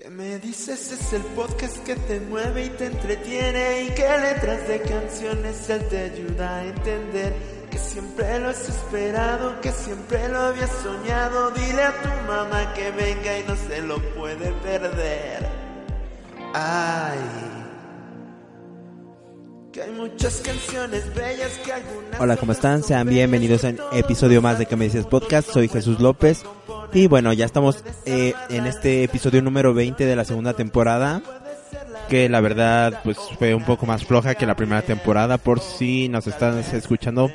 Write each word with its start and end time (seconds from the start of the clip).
¿Qué 0.00 0.10
me 0.10 0.38
dices? 0.38 0.92
Es 0.92 1.12
el 1.12 1.22
podcast 1.34 1.78
que 1.78 1.96
te 1.96 2.20
mueve 2.20 2.66
y 2.66 2.68
te 2.68 2.86
entretiene 2.86 3.82
y 3.82 3.88
que 3.94 4.02
letras 4.02 4.68
de 4.68 4.80
canciones 4.82 5.68
él 5.68 5.88
te 5.88 5.98
ayuda 5.98 6.58
a 6.58 6.64
entender 6.66 7.34
que 7.68 7.78
siempre 7.78 8.38
lo 8.38 8.50
has 8.50 8.68
esperado, 8.68 9.60
que 9.60 9.72
siempre 9.72 10.28
lo 10.28 10.38
habías 10.38 10.70
soñado. 10.84 11.50
Dile 11.50 11.82
a 11.82 12.00
tu 12.00 12.08
mamá 12.28 12.74
que 12.74 12.92
venga 12.92 13.38
y 13.40 13.44
no 13.48 13.56
se 13.56 13.82
lo 13.82 14.00
puede 14.14 14.52
perder. 14.52 15.48
Ay. 16.54 17.18
Que 19.72 19.82
hay 19.82 19.90
muchas 19.90 20.36
canciones 20.42 21.12
bellas 21.12 21.58
que 21.64 21.72
algunas 21.72 22.20
Hola, 22.20 22.36
¿cómo 22.36 22.52
están? 22.52 22.84
Sean 22.84 23.08
bienvenidos 23.08 23.64
a 23.64 23.70
un 23.70 23.80
episodio 23.90 24.40
más 24.42 24.60
de 24.60 24.66
Que 24.66 24.76
me 24.76 24.84
dices 24.84 25.06
podcast. 25.06 25.50
Soy 25.50 25.66
Jesús 25.66 25.98
López. 25.98 26.44
Y 26.92 27.06
bueno, 27.06 27.32
ya 27.32 27.44
estamos 27.44 27.84
eh, 28.06 28.32
en 28.48 28.66
este 28.66 29.04
episodio 29.04 29.42
número 29.42 29.74
20 29.74 30.04
de 30.06 30.16
la 30.16 30.24
segunda 30.24 30.54
temporada. 30.54 31.22
Que 32.08 32.28
la 32.30 32.40
verdad, 32.40 33.00
pues 33.04 33.18
fue 33.38 33.54
un 33.54 33.64
poco 33.64 33.84
más 33.84 34.04
floja 34.04 34.34
que 34.34 34.46
la 34.46 34.56
primera 34.56 34.80
temporada. 34.82 35.36
Por 35.36 35.60
si 35.60 36.08
nos 36.08 36.26
están 36.26 36.58
escuchando 36.58 37.30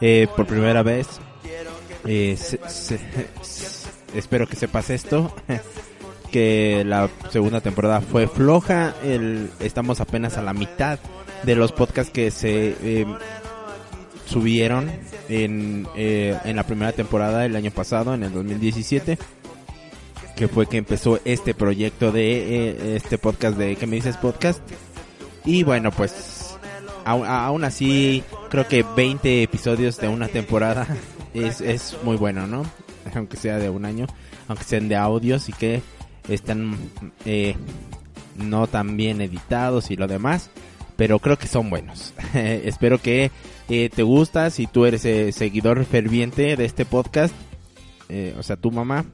eh, 0.00 0.26
por 0.36 0.46
primera 0.46 0.82
vez. 0.82 1.06
Eh, 2.04 2.36
se- 2.38 2.60
se- 2.68 3.00
espero 4.14 4.46
que 4.46 4.56
sepas 4.56 4.90
esto. 4.90 5.34
que 6.30 6.82
la 6.86 7.08
segunda 7.30 7.62
temporada 7.62 8.02
fue 8.02 8.26
floja. 8.28 8.94
El, 9.02 9.50
estamos 9.60 10.00
apenas 10.00 10.36
a 10.36 10.42
la 10.42 10.52
mitad 10.52 10.98
de 11.44 11.54
los 11.56 11.72
podcasts 11.72 12.12
que 12.12 12.30
se 12.30 12.76
eh, 12.82 13.06
subieron 14.32 14.90
en, 15.28 15.86
eh, 15.94 16.38
en 16.44 16.56
la 16.56 16.64
primera 16.64 16.92
temporada 16.92 17.40
del 17.40 17.54
año 17.54 17.70
pasado, 17.70 18.14
en 18.14 18.22
el 18.22 18.32
2017. 18.32 19.18
Que 20.34 20.48
fue 20.48 20.66
que 20.66 20.78
empezó 20.78 21.20
este 21.24 21.52
proyecto 21.54 22.10
de 22.10 22.70
eh, 22.70 22.96
este 22.96 23.18
podcast 23.18 23.58
de 23.58 23.76
¿Qué 23.76 23.86
me 23.86 23.96
dices 23.96 24.16
podcast? 24.16 24.60
Y 25.44 25.62
bueno, 25.62 25.90
pues 25.90 26.56
aún, 27.04 27.26
aún 27.26 27.64
así 27.64 28.24
creo 28.48 28.66
que 28.66 28.82
20 28.96 29.42
episodios 29.42 29.98
de 29.98 30.08
una 30.08 30.28
temporada 30.28 30.86
es, 31.34 31.60
es 31.60 31.96
muy 32.02 32.16
bueno, 32.16 32.46
¿no? 32.46 32.64
Aunque 33.14 33.36
sea 33.36 33.58
de 33.58 33.68
un 33.68 33.84
año, 33.84 34.06
aunque 34.48 34.64
sean 34.64 34.88
de 34.88 34.96
audios 34.96 35.50
y 35.50 35.52
que 35.52 35.82
están 36.28 36.76
eh, 37.26 37.54
no 38.36 38.66
tan 38.66 38.96
bien 38.96 39.20
editados 39.20 39.90
y 39.90 39.96
lo 39.96 40.06
demás, 40.06 40.50
pero 40.96 41.18
creo 41.18 41.38
que 41.38 41.46
son 41.46 41.70
buenos. 41.70 42.14
Espero 42.34 42.98
que 42.98 43.30
eh, 43.68 43.90
te 43.94 44.02
gusta, 44.02 44.50
si 44.50 44.66
tú 44.66 44.86
eres 44.86 45.04
eh, 45.04 45.32
seguidor 45.32 45.84
ferviente 45.84 46.56
de 46.56 46.64
este 46.64 46.84
podcast, 46.84 47.34
eh, 48.08 48.34
o 48.38 48.42
sea, 48.42 48.56
tu 48.56 48.70
mamá, 48.70 49.04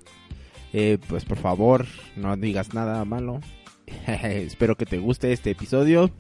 pues 1.09 1.25
por 1.25 1.39
favor 1.39 1.87
no 2.17 2.37
digas 2.37 2.75
nada 2.75 3.05
malo. 3.05 3.41
Espero 4.07 4.77
que 4.77 4.87
te 4.87 4.99
guste 4.99 5.33
este 5.33 5.51
episodio. 5.51 6.11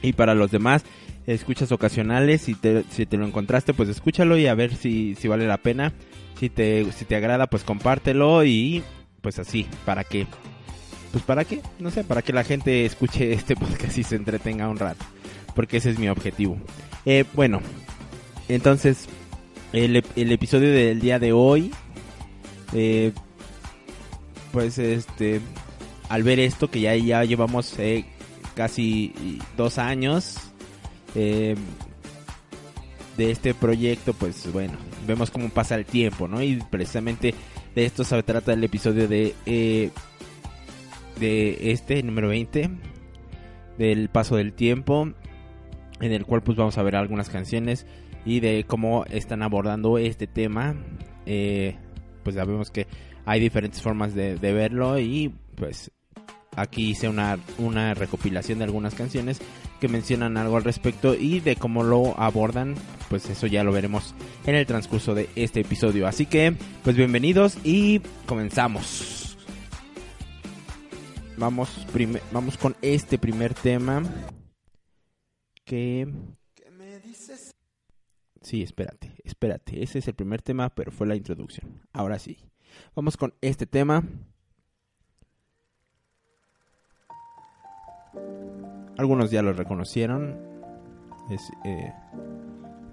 Y 0.00 0.12
para 0.12 0.34
los 0.34 0.50
demás, 0.50 0.84
escuchas 1.26 1.72
ocasionales, 1.72 2.42
si 2.42 2.54
te, 2.54 2.84
si 2.90 3.04
te 3.04 3.16
lo 3.16 3.26
encontraste, 3.26 3.74
pues 3.74 3.88
escúchalo 3.88 4.38
y 4.38 4.46
a 4.46 4.54
ver 4.54 4.74
si, 4.74 5.14
si 5.16 5.28
vale 5.28 5.46
la 5.46 5.58
pena. 5.58 5.92
Si 6.38 6.48
te, 6.48 6.90
si 6.92 7.04
te 7.04 7.16
agrada, 7.16 7.48
pues 7.48 7.64
compártelo 7.64 8.44
y 8.44 8.84
pues 9.20 9.38
así, 9.40 9.66
para 9.84 10.04
que, 10.04 10.26
pues 11.18 11.26
para 11.26 11.44
qué, 11.44 11.62
no 11.80 11.90
sé, 11.90 12.04
para 12.04 12.22
que 12.22 12.32
la 12.32 12.44
gente 12.44 12.84
escuche 12.84 13.32
este 13.32 13.56
podcast 13.56 13.98
y 13.98 14.04
se 14.04 14.14
entretenga 14.16 14.68
un 14.68 14.78
rato. 14.78 15.04
Porque 15.54 15.78
ese 15.78 15.90
es 15.90 15.98
mi 15.98 16.08
objetivo. 16.08 16.56
Eh, 17.04 17.24
bueno, 17.34 17.60
entonces, 18.48 19.06
el, 19.72 19.96
ep- 19.96 20.06
el 20.14 20.30
episodio 20.30 20.72
del 20.72 21.00
día 21.00 21.18
de 21.18 21.32
hoy, 21.32 21.72
eh, 22.72 23.12
pues 24.52 24.78
este, 24.78 25.40
al 26.08 26.22
ver 26.22 26.38
esto, 26.38 26.70
que 26.70 26.80
ya, 26.82 26.94
llevamos 27.24 27.74
eh, 27.78 28.04
casi 28.54 29.40
dos 29.56 29.78
años 29.78 30.36
eh, 31.16 31.56
de 33.16 33.30
este 33.32 33.54
proyecto, 33.54 34.12
pues 34.12 34.52
bueno, 34.52 34.74
vemos 35.06 35.32
cómo 35.32 35.48
pasa 35.48 35.74
el 35.74 35.84
tiempo, 35.84 36.28
¿no? 36.28 36.40
Y 36.40 36.62
precisamente 36.70 37.34
de 37.74 37.84
esto 37.84 38.04
se 38.04 38.22
trata 38.22 38.52
el 38.52 38.62
episodio 38.62 39.08
de, 39.08 39.34
de 41.18 41.72
este, 41.72 42.02
número 42.02 42.28
20, 42.28 42.70
del 43.78 44.08
paso 44.08 44.36
del 44.36 44.52
tiempo, 44.52 45.12
en 46.00 46.12
el 46.12 46.24
cual 46.24 46.42
pues 46.42 46.56
vamos 46.56 46.78
a 46.78 46.82
ver 46.82 46.96
algunas 46.96 47.28
canciones 47.28 47.86
y 48.24 48.40
de 48.40 48.64
cómo 48.66 49.04
están 49.06 49.42
abordando 49.42 49.98
este 49.98 50.26
tema. 50.26 50.74
Eh, 51.26 51.76
pues 52.22 52.36
sabemos 52.36 52.70
que 52.70 52.86
hay 53.24 53.40
diferentes 53.40 53.82
formas 53.82 54.14
de, 54.14 54.36
de 54.36 54.52
verlo 54.52 54.98
y 54.98 55.34
pues 55.54 55.90
aquí 56.56 56.90
hice 56.90 57.08
una, 57.08 57.38
una 57.58 57.94
recopilación 57.94 58.58
de 58.58 58.64
algunas 58.64 58.94
canciones 58.94 59.40
que 59.80 59.88
mencionan 59.88 60.36
algo 60.36 60.56
al 60.56 60.64
respecto 60.64 61.14
y 61.14 61.40
de 61.40 61.56
cómo 61.56 61.84
lo 61.84 62.18
abordan, 62.20 62.74
pues 63.08 63.28
eso 63.30 63.46
ya 63.46 63.62
lo 63.64 63.72
veremos 63.72 64.14
en 64.44 64.56
el 64.56 64.66
transcurso 64.66 65.14
de 65.14 65.28
este 65.36 65.60
episodio. 65.60 66.06
Así 66.06 66.26
que, 66.26 66.54
pues 66.82 66.96
bienvenidos 66.96 67.56
y 67.64 68.00
comenzamos. 68.26 69.27
Vamos, 71.38 71.86
vamos 72.32 72.58
con 72.58 72.74
este 72.82 73.16
primer 73.16 73.54
tema 73.54 74.02
que... 75.64 76.12
¿Qué 76.56 76.70
me 76.72 76.98
dices? 76.98 77.54
Sí, 78.42 78.62
espérate, 78.62 79.14
espérate. 79.22 79.80
Ese 79.80 80.00
es 80.00 80.08
el 80.08 80.14
primer 80.14 80.42
tema, 80.42 80.68
pero 80.70 80.90
fue 80.90 81.06
la 81.06 81.14
introducción. 81.14 81.80
Ahora 81.92 82.18
sí. 82.18 82.38
Vamos 82.96 83.16
con 83.16 83.34
este 83.40 83.66
tema. 83.66 84.02
Algunos 88.96 89.30
ya 89.30 89.40
lo 89.40 89.52
reconocieron. 89.52 90.36
Es 91.30 91.42
eh, 91.64 91.92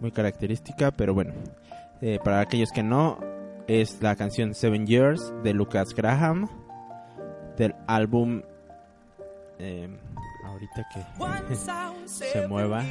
muy 0.01 0.11
característica, 0.11 0.91
pero 0.91 1.15
bueno. 1.15 1.33
Eh, 1.99 2.19
para 2.23 2.41
aquellos 2.41 2.71
que 2.71 2.83
no, 2.83 3.17
es 3.67 4.03
la 4.03 4.15
canción 4.15 4.53
Seven 4.53 4.85
Years 4.85 5.33
de 5.43 5.53
Lucas 5.53 5.95
Graham. 5.95 6.47
Del 7.57 7.75
álbum... 7.87 8.41
eh, 9.59 9.89
ahorita 10.45 10.87
que 10.93 12.05
se 12.05 12.47
mueva. 12.47 12.83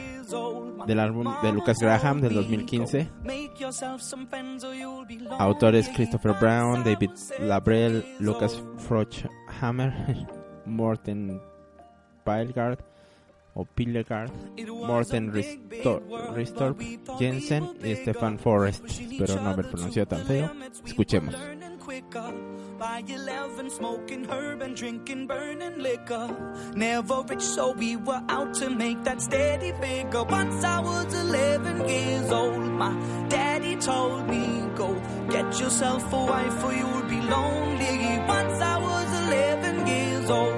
Del 0.86 1.00
álbum 1.00 1.32
de 1.42 1.52
Lucas 1.52 1.78
Graham 1.78 2.20
del 2.20 2.34
2015. 2.34 3.08
Autores 5.38 5.88
Christopher 5.94 6.34
Brown, 6.40 6.82
David 6.84 7.10
Labrel, 7.40 8.04
Lucas 8.18 8.62
Frochhammer, 8.78 10.26
Morten 10.66 11.40
Pilgard 12.24 12.78
o 13.54 13.64
Pilgard, 13.64 14.30
Morten 14.86 15.32
Ristor, 15.32 16.02
Ristorp, 16.34 16.80
Jensen 17.18 17.70
y 17.84 17.94
Stefan 17.94 18.38
Forrest. 18.38 18.84
Espero 18.84 19.40
no 19.40 19.50
haber 19.50 19.70
pronunciado 19.70 20.08
tan 20.08 20.26
feo. 20.26 20.50
Escuchemos. 20.84 21.34
By 22.84 23.02
11, 23.08 23.70
smoking 23.70 24.24
herb 24.26 24.60
and 24.60 24.76
drinking 24.76 25.26
burning 25.26 25.78
liquor. 25.78 26.28
Never 26.76 27.22
rich, 27.26 27.40
so 27.40 27.72
we 27.72 27.96
were 27.96 28.22
out 28.28 28.52
to 28.56 28.68
make 28.68 29.02
that 29.04 29.22
steady 29.22 29.72
figure. 29.80 30.22
Once 30.24 30.62
I 30.62 30.80
was 30.80 31.14
11 31.14 31.88
years 31.88 32.30
old, 32.30 32.60
my 32.60 32.92
daddy 33.30 33.76
told 33.76 34.28
me, 34.28 34.44
Go 34.74 35.00
get 35.30 35.58
yourself 35.58 36.12
a 36.12 36.24
wife 36.26 36.62
or 36.62 36.74
you'll 36.74 37.08
be 37.08 37.22
lonely. 37.22 38.18
Once 38.28 38.60
I 38.60 38.76
was 38.78 39.08
11 39.28 39.86
years 39.86 40.28
old. 40.28 40.56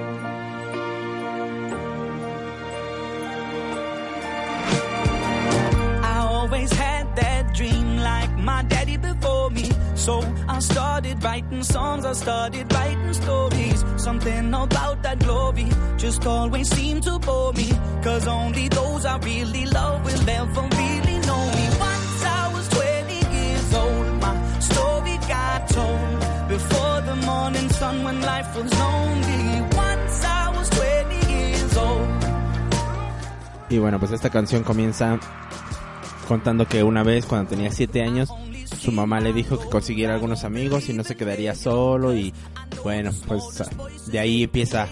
I 6.03 6.17
always 6.29 6.71
had 6.73 7.15
that 7.15 7.55
dream 7.55 7.97
like 7.99 8.37
my 8.37 8.63
me. 8.63 8.76
So 10.07 10.23
I 10.47 10.59
started 10.59 11.21
writing 11.21 11.63
songs, 11.63 12.05
I 12.05 12.13
started 12.13 12.73
writing 12.73 13.13
stories. 13.13 13.83
Something 13.97 14.53
about 14.53 15.03
that 15.03 15.19
glory 15.19 15.67
just 15.97 16.25
always 16.25 16.69
seemed 16.69 17.03
to 17.03 17.19
bore 17.19 17.51
me. 17.51 17.69
Cause 18.01 18.25
only 18.25 18.69
those 18.69 19.05
I 19.05 19.17
really 19.17 19.65
love 19.65 20.05
will 20.05 20.29
ever 20.29 20.61
really 20.61 21.17
know 21.27 21.43
me. 21.55 21.65
Once 21.91 22.23
I 22.23 22.53
was 22.53 22.69
20 22.69 23.15
years 23.35 23.73
old, 23.83 24.07
my 24.21 24.33
story 24.61 25.17
got 25.27 25.67
told. 25.67 26.19
Before 26.55 27.01
the 27.01 27.15
morning 27.25 27.69
sun 27.71 28.05
when 28.05 28.21
life 28.21 28.49
was 28.55 28.71
lonely. 28.79 29.61
Once 29.75 30.23
I 30.23 30.43
was 30.55 30.69
20 30.69 31.33
years 31.33 31.75
old. 31.75 32.07
Y 33.69 33.77
bueno, 33.79 33.99
pues 33.99 34.13
esta 34.13 34.29
canción 34.29 34.63
comienza 34.63 35.19
contando 36.29 36.65
que 36.65 36.81
una 36.83 37.03
vez 37.03 37.25
cuando 37.25 37.49
tenía 37.49 37.73
7 37.73 38.01
años 38.03 38.29
su 38.67 38.91
mamá 38.91 39.19
le 39.19 39.33
dijo 39.33 39.57
que 39.59 39.69
consiguiera 39.69 40.13
algunos 40.13 40.43
amigos 40.43 40.89
y 40.89 40.93
no 40.93 41.03
se 41.03 41.15
quedaría 41.15 41.55
solo 41.55 42.13
y 42.13 42.33
bueno, 42.83 43.11
pues 43.27 43.43
de 44.07 44.19
ahí 44.19 44.43
empieza 44.43 44.87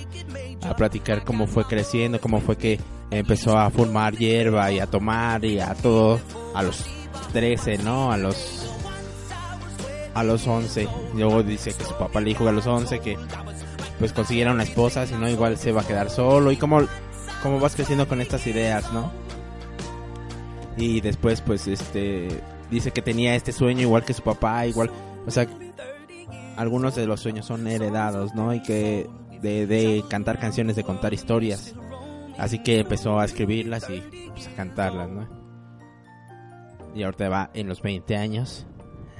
a 0.62 0.76
platicar 0.76 1.24
cómo 1.24 1.48
fue 1.48 1.66
creciendo, 1.66 2.20
cómo 2.20 2.42
fue 2.42 2.58
que 2.58 2.80
empezó 3.12 3.58
a 3.58 3.70
fumar 3.70 4.16
hierba 4.16 4.72
y 4.72 4.80
a 4.80 4.88
tomar 4.88 5.44
y 5.46 5.60
a 5.60 5.74
todo 5.76 6.20
a 6.54 6.64
los 6.64 6.84
13, 7.34 7.80
¿no? 7.80 8.12
A 8.12 8.18
los 8.18 8.72
a 10.14 10.24
los 10.24 10.48
11. 10.48 10.88
Luego 11.14 11.44
dice 11.44 11.74
que 11.74 11.84
su 11.84 11.94
papá 11.98 12.22
le 12.22 12.30
dijo 12.30 12.48
a 12.48 12.52
los 12.52 12.66
11 12.66 13.00
que 13.00 13.18
pues 14.00 14.14
consiguiera 14.14 14.52
una 14.52 14.64
esposa, 14.64 15.06
si 15.06 15.14
no 15.16 15.30
igual 15.30 15.58
se 15.58 15.72
va 15.72 15.82
a 15.82 15.88
quedar 15.88 16.10
solo 16.10 16.52
y 16.52 16.58
cómo 16.58 16.82
cómo 17.44 17.60
vas 17.60 17.76
creciendo 17.76 18.08
con 18.08 18.22
estas 18.22 18.48
ideas, 18.48 18.92
¿no? 18.92 19.12
Y 20.78 21.02
después 21.02 21.42
pues 21.42 21.68
este 21.68 22.42
dice 22.70 22.92
que 22.92 23.02
tenía 23.02 23.36
este 23.36 23.52
sueño 23.52 23.82
igual 23.82 24.04
que 24.04 24.14
su 24.14 24.22
papá, 24.22 24.66
igual, 24.66 24.92
o 25.26 25.32
sea, 25.32 25.48
algunos 26.58 26.96
de 26.96 27.06
los 27.06 27.20
sueños 27.20 27.46
son 27.46 27.68
heredados, 27.68 28.34
¿no? 28.34 28.54
Y 28.54 28.62
que 28.62 29.10
de, 29.42 30.04
cantar 30.10 30.40
canciones, 30.40 30.76
de 30.76 30.84
contar 30.84 31.14
historias. 31.14 31.74
Así 32.38 32.60
que 32.60 32.80
empezó 32.80 33.20
a 33.20 33.26
escribirlas 33.26 33.90
y 33.90 34.02
pues, 34.32 34.48
a 34.48 34.52
cantarlas, 34.56 35.10
¿no? 35.10 35.28
Y 36.94 37.04
ahorita 37.04 37.30
va 37.30 37.50
en 37.54 37.68
los 37.68 37.82
20 37.82 38.16
años. 38.16 38.66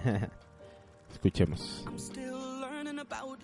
Escuchemos. 1.14 1.86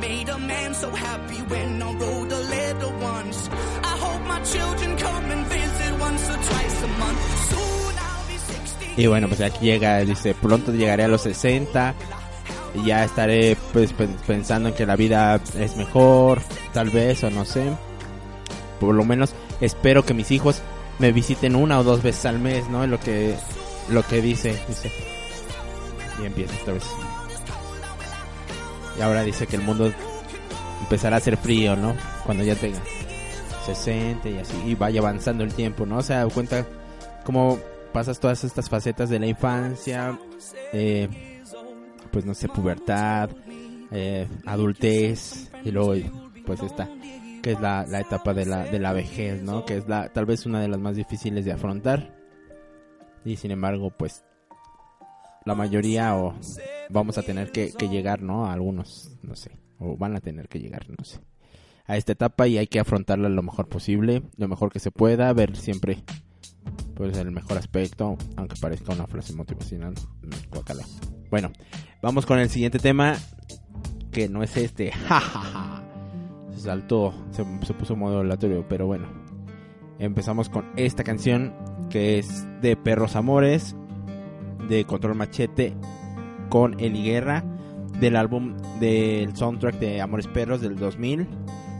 Made 0.00 0.28
a 0.30 0.38
man 0.38 0.74
so 0.74 0.90
happy 0.90 1.40
when 1.48 1.82
I 1.82 1.92
wrote 1.94 2.32
a 2.32 2.40
letter 2.50 2.88
once. 3.02 3.48
I 3.82 3.96
hope 3.98 4.22
my 4.26 4.40
children 4.42 4.96
come 4.98 5.30
and 5.30 5.46
visit 5.46 6.00
once 6.00 6.28
or 6.28 6.36
twice 6.36 6.82
a 6.82 6.88
month. 6.98 7.48
Soon 7.50 7.94
I'll 7.98 8.28
be 8.28 8.38
60. 8.38 9.00
Y 9.02 9.06
bueno, 9.06 9.28
pues 9.28 9.40
aquí 9.40 9.64
llega, 9.66 9.98
dice, 10.00 10.34
pronto 10.34 10.72
llegaré 10.72 11.04
a 11.04 11.08
los 11.08 11.22
60 11.22 11.94
y 12.74 12.84
ya 12.86 13.04
estaré 13.04 13.56
pues 13.72 13.92
pen- 13.94 14.16
pensando 14.26 14.68
en 14.68 14.74
que 14.74 14.84
la 14.86 14.96
vida 14.96 15.40
es 15.58 15.76
mejor, 15.76 16.42
tal 16.72 16.90
vez 16.90 17.24
o 17.24 17.30
no 17.30 17.44
sé. 17.44 17.64
Por 18.80 18.94
lo 18.94 19.04
menos 19.04 19.30
espero 19.60 20.04
que 20.04 20.12
mis 20.14 20.30
hijos 20.30 20.60
me 20.98 21.10
visiten 21.12 21.56
una 21.56 21.78
o 21.80 21.84
dos 21.84 22.02
veces 22.02 22.26
al 22.26 22.38
mes, 22.38 22.68
¿no? 22.68 22.86
Lo 22.86 23.00
que 23.00 23.34
lo 23.88 24.02
que 24.06 24.20
dice, 24.20 24.60
dice. 24.68 24.92
Y 26.22 26.26
empieza 26.26 26.52
esta 26.54 26.72
vez. 26.72 26.84
Y 28.98 29.02
ahora 29.02 29.22
dice 29.22 29.46
que 29.46 29.56
el 29.56 29.62
mundo 29.62 29.92
empezará 30.80 31.16
a 31.16 31.20
ser 31.20 31.36
frío, 31.36 31.76
¿no? 31.76 31.94
Cuando 32.24 32.44
ya 32.44 32.54
tenga 32.54 32.80
60 33.66 34.28
y 34.28 34.38
así 34.38 34.56
y 34.66 34.74
vaya 34.74 35.00
avanzando 35.00 35.44
el 35.44 35.52
tiempo, 35.52 35.86
¿no? 35.86 35.98
O 35.98 36.02
sea, 36.02 36.26
cuenta 36.26 36.64
cómo 37.24 37.58
pasas 37.92 38.20
todas 38.20 38.44
estas 38.44 38.68
facetas 38.68 39.10
de 39.10 39.18
la 39.18 39.26
infancia, 39.26 40.18
eh, 40.72 41.08
pues 42.10 42.24
no 42.24 42.34
sé, 42.34 42.48
pubertad, 42.48 43.30
eh, 43.90 44.28
adultez 44.44 45.50
y 45.64 45.70
luego 45.70 45.94
pues 46.44 46.62
esta 46.62 46.88
que 47.42 47.52
es 47.52 47.60
la, 47.60 47.86
la 47.86 48.00
etapa 48.00 48.34
de 48.34 48.44
la, 48.44 48.64
de 48.64 48.78
la 48.78 48.92
vejez, 48.92 49.42
¿no? 49.42 49.64
Que 49.64 49.76
es 49.76 49.88
la 49.88 50.08
tal 50.08 50.26
vez 50.26 50.46
una 50.46 50.60
de 50.60 50.68
las 50.68 50.80
más 50.80 50.96
difíciles 50.96 51.44
de 51.44 51.52
afrontar 51.52 52.14
y 53.24 53.36
sin 53.36 53.50
embargo 53.50 53.90
pues 53.90 54.24
la 55.46 55.54
mayoría 55.54 56.16
o 56.16 56.34
vamos 56.90 57.16
a 57.16 57.22
tener 57.22 57.50
que, 57.52 57.72
llegar, 57.88 58.20
¿no? 58.20 58.46
A 58.46 58.52
algunos, 58.52 59.16
no 59.22 59.34
sé, 59.36 59.52
o 59.78 59.96
van 59.96 60.16
a 60.16 60.20
tener 60.20 60.48
que 60.48 60.58
llegar, 60.58 60.86
no 60.90 61.04
sé, 61.04 61.20
a 61.86 61.96
esta 61.96 62.12
etapa 62.12 62.46
y 62.48 62.58
hay 62.58 62.66
que 62.66 62.80
afrontarla 62.80 63.28
lo 63.28 63.42
mejor 63.42 63.68
posible, 63.68 64.22
lo 64.36 64.48
mejor 64.48 64.72
que 64.72 64.80
se 64.80 64.90
pueda, 64.90 65.32
ver 65.32 65.56
siempre 65.56 66.02
pues 66.94 67.16
el 67.16 67.30
mejor 67.30 67.58
aspecto, 67.58 68.16
aunque 68.36 68.56
parezca 68.60 68.92
una 68.92 69.06
frase 69.06 69.34
motivacional, 69.34 69.94
guácala. 70.50 70.84
Bueno, 71.30 71.52
vamos 72.02 72.26
con 72.26 72.38
el 72.40 72.50
siguiente 72.50 72.78
tema, 72.78 73.16
que 74.10 74.28
no 74.28 74.42
es 74.42 74.56
este, 74.56 74.90
jajaja, 75.08 75.84
se 76.54 76.60
saltó, 76.60 77.14
se, 77.30 77.44
se 77.64 77.74
puso 77.74 77.94
modo 77.94 78.20
aleatorio, 78.20 78.66
pero 78.68 78.86
bueno, 78.86 79.06
empezamos 80.00 80.48
con 80.48 80.64
esta 80.76 81.04
canción 81.04 81.54
que 81.88 82.18
es 82.18 82.46
de 82.62 82.76
Perros 82.76 83.14
Amores, 83.14 83.76
de 84.68 84.84
Control 84.84 85.14
Machete, 85.14 85.74
con 86.48 86.78
Eli 86.80 87.02
Guerra, 87.02 87.44
del 88.00 88.16
álbum 88.16 88.56
del 88.80 89.34
soundtrack 89.36 89.78
de 89.78 90.00
Amores 90.00 90.26
Perros 90.26 90.60
del 90.60 90.76
2000. 90.76 91.26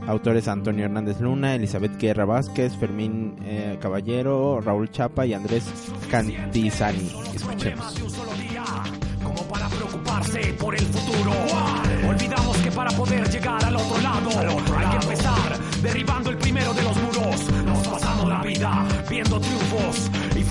Autores 0.07 0.47
Antonio 0.47 0.85
Hernández 0.85 1.21
Luna, 1.21 1.57
Elizabeth 1.57 1.99
Guerra 1.99 2.25
Vázquez, 2.25 2.77
Fermín 2.77 3.37
eh, 3.43 3.77
Caballero, 3.81 4.61
Raúl 4.61 4.89
Chapa 4.91 5.27
y 5.27 5.35
Andrés 5.35 5.65
Cantizani. 6.09 7.11
Escuchemos. 7.35 7.95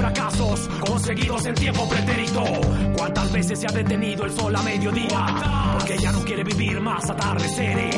Fracasos 0.05 0.69
conseguidos 0.85 1.45
en 1.47 1.55
tiempo 1.55 1.89
pretérito. 1.89 2.43
¿Cuántas 2.95 3.31
veces 3.31 3.59
se 3.59 3.67
ha 3.67 3.71
detenido 3.71 4.25
el 4.25 4.31
sol 4.31 4.55
a 4.55 4.61
mediodía? 4.61 5.73
Porque 5.73 5.97
ya 5.97 6.11
no 6.11 6.23
quiere 6.23 6.43
vivir 6.43 6.79
más 6.79 7.09
atardeceres. 7.09 7.95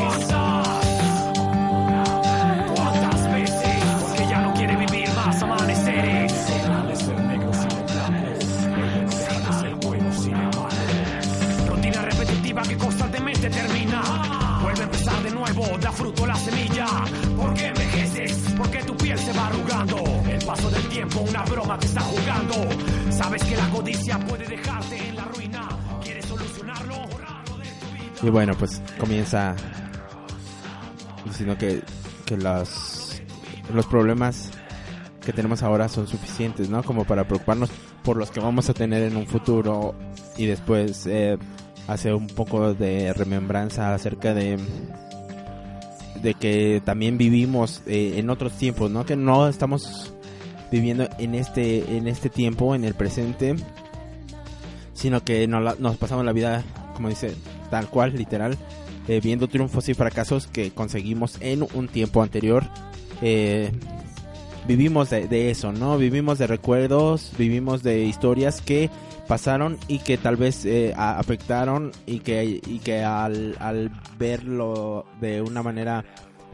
Y 28.24 28.30
bueno, 28.30 28.54
pues 28.58 28.82
comienza 28.98 29.56
diciendo 31.26 31.58
que, 31.58 31.82
que 32.26 32.38
los, 32.38 33.22
los 33.74 33.86
problemas 33.86 34.50
que 35.24 35.34
tenemos 35.34 35.62
ahora 35.62 35.90
son 35.90 36.08
suficientes, 36.08 36.70
¿no? 36.70 36.84
Como 36.84 37.06
para 37.06 37.28
preocuparnos 37.28 37.70
por 38.04 38.18
los 38.18 38.32
que 38.32 38.40
vamos 38.40 38.70
a 38.70 38.74
tener 38.74 39.04
en 39.04 39.18
un 39.18 39.28
futuro 39.28 39.94
y 40.38 40.46
después 40.46 41.06
eh, 41.06 41.38
hace 41.88 42.14
un 42.14 42.28
poco 42.28 42.74
de 42.74 43.14
remembranza 43.14 43.94
acerca 43.94 44.34
de 44.34 44.58
de 46.22 46.34
que 46.34 46.82
también 46.84 47.18
vivimos 47.18 47.82
eh, 47.86 48.16
en 48.18 48.30
otros 48.30 48.54
tiempos, 48.54 48.90
¿no? 48.90 49.06
Que 49.06 49.16
no 49.16 49.48
estamos 49.48 50.14
viviendo 50.72 51.08
en 51.18 51.36
este 51.36 51.98
en 51.98 52.08
este 52.08 52.30
tiempo, 52.30 52.76
en 52.76 52.84
el 52.84 52.94
presente, 52.94 53.56
sino 54.94 55.24
que 55.24 55.48
nos, 55.48 55.80
nos 55.80 55.98
pasamos 55.98 56.26
la 56.26 56.34
vida, 56.34 56.64
como 56.96 57.10
dice, 57.10 57.36
tal 57.70 57.88
cual, 57.88 58.16
literal, 58.16 58.58
eh, 59.08 59.22
viendo 59.24 59.48
triunfos 59.48 59.88
y 59.90 59.94
fracasos 59.94 60.48
que 60.48 60.72
conseguimos 60.72 61.38
en 61.40 61.66
un 61.74 61.88
tiempo 61.88 62.24
anterior. 62.24 62.64
Eh, 63.22 63.72
vivimos 64.68 65.12
de, 65.12 65.52
eso, 65.52 65.72
¿no? 65.72 65.98
Vivimos 65.98 66.40
de 66.40 66.48
recuerdos, 66.48 67.32
vivimos 67.38 67.84
de 67.84 68.04
historias 68.04 68.62
que 68.62 68.90
pasaron 69.28 69.78
y 69.88 70.00
que 70.00 70.18
tal 70.18 70.36
vez 70.36 70.66
eh, 70.66 70.94
afectaron 70.98 71.92
y 72.06 72.20
que, 72.20 72.44
y 72.66 72.80
que 72.80 73.04
al, 73.04 73.56
al 73.60 73.92
verlo 74.18 75.06
de 75.22 75.42
una 75.42 75.62
manera 75.62 76.06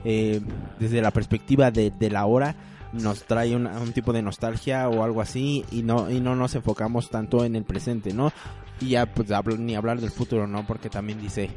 eh, 0.03 0.41
desde 0.79 1.01
la 1.01 1.11
perspectiva 1.11 1.71
de 1.71 2.09
la 2.09 2.25
hora 2.25 2.55
nos 2.93 3.23
trae 3.23 3.55
una- 3.55 3.79
un 3.79 3.91
tipo 3.91 4.13
de 4.13 4.21
nostalgia 4.21 4.87
o 4.89 5.03
algo 5.03 5.21
así 5.21 5.65
y 5.71 5.81
no 5.83 6.09
y 6.09 6.19
no 6.21 6.35
nos 6.35 6.55
enfocamos 6.55 7.09
tanto 7.09 7.43
en 7.45 7.55
el 7.55 7.63
presente, 7.63 8.13
¿no? 8.13 8.31
Y 8.79 8.89
ya 8.89 9.05
pues 9.05 9.29
hablo- 9.31 9.57
ni 9.57 9.75
hablar 9.75 9.99
del 9.99 10.11
futuro, 10.11 10.47
¿no? 10.47 10.65
Porque 10.65 10.89
también 10.89 11.19
dice 11.21 11.49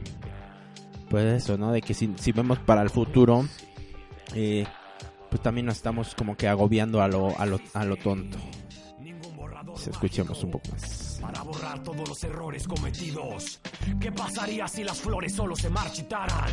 pues 1.10 1.42
eso, 1.42 1.56
¿no? 1.56 1.72
De 1.72 1.82
que 1.82 1.94
si, 1.94 2.12
si 2.18 2.32
vemos 2.32 2.58
para 2.58 2.82
el 2.82 2.90
futuro 2.90 3.46
eh, 4.34 4.66
pues 5.30 5.42
también 5.42 5.66
nos 5.66 5.76
estamos 5.76 6.14
como 6.14 6.36
que 6.36 6.48
agobiando 6.48 7.00
a 7.02 7.08
lo, 7.08 7.38
a 7.38 7.46
lo, 7.46 7.60
a 7.74 7.84
lo 7.84 7.96
tonto. 7.96 8.38
pues 9.74 9.88
escuchemos 9.88 10.42
un 10.44 10.50
poco 10.52 10.68
más. 10.72 11.05
Para 11.20 11.42
borrar 11.42 11.82
todos 11.82 12.08
los 12.08 12.25
errores 12.25 12.66
cometidos. 12.66 13.61
¿Qué 14.00 14.12
pasaría 14.12 14.68
si 14.68 14.85
las 14.85 14.99
flores 15.00 15.35
solo 15.35 15.56
se 15.56 15.70
marchitaran 15.70 16.52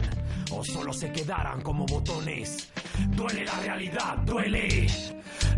o 0.52 0.64
solo 0.64 0.94
se 0.94 1.12
quedaran 1.12 1.62
como 1.62 1.86
botones? 1.86 2.70
Duele 3.10 3.46
la 3.46 3.60
realidad, 3.60 4.18
duele. 4.26 4.88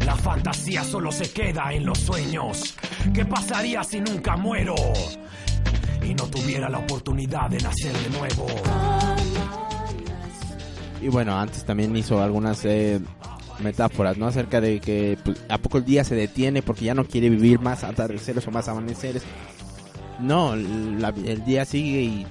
La 0.05 0.15
fantasía 0.15 0.83
solo 0.83 1.11
se 1.11 1.31
queda 1.31 1.73
en 1.73 1.85
los 1.85 1.99
sueños. 1.99 2.75
¿Qué 3.13 3.25
pasaría 3.25 3.83
si 3.83 3.99
nunca 3.99 4.35
muero 4.35 4.75
y 6.03 6.13
no 6.13 6.27
tuviera 6.27 6.69
la 6.69 6.79
oportunidad 6.79 7.49
de 7.49 7.57
nacer 7.57 7.93
de 7.93 8.09
nuevo? 8.17 8.47
Y 11.01 11.07
bueno, 11.09 11.37
antes 11.37 11.63
también 11.65 11.95
hizo 11.95 12.21
algunas 12.21 12.65
eh, 12.65 12.99
metáforas, 13.65 14.17
¿no? 14.17 14.27
Acerca 14.27 14.61
de 14.61 14.79
que 14.79 15.17
pues, 15.25 15.43
a 15.49 15.57
poco 15.57 15.79
el 15.79 15.83
día 15.85 16.05
se 16.05 16.15
detiene 16.15 16.61
porque 16.61 16.85
ya 16.85 16.93
no 16.93 17.03
quiere 17.05 17.29
vivir 17.29 17.59
más 17.59 17.83
atardeceres 17.83 18.47
o 18.47 18.51
más 18.51 18.69
amaneceres. 18.69 19.23
No, 20.19 20.55
la- 20.55 21.13
el 21.25 21.43
día 21.43 21.65
sigue 21.65 22.01
y, 22.03 22.25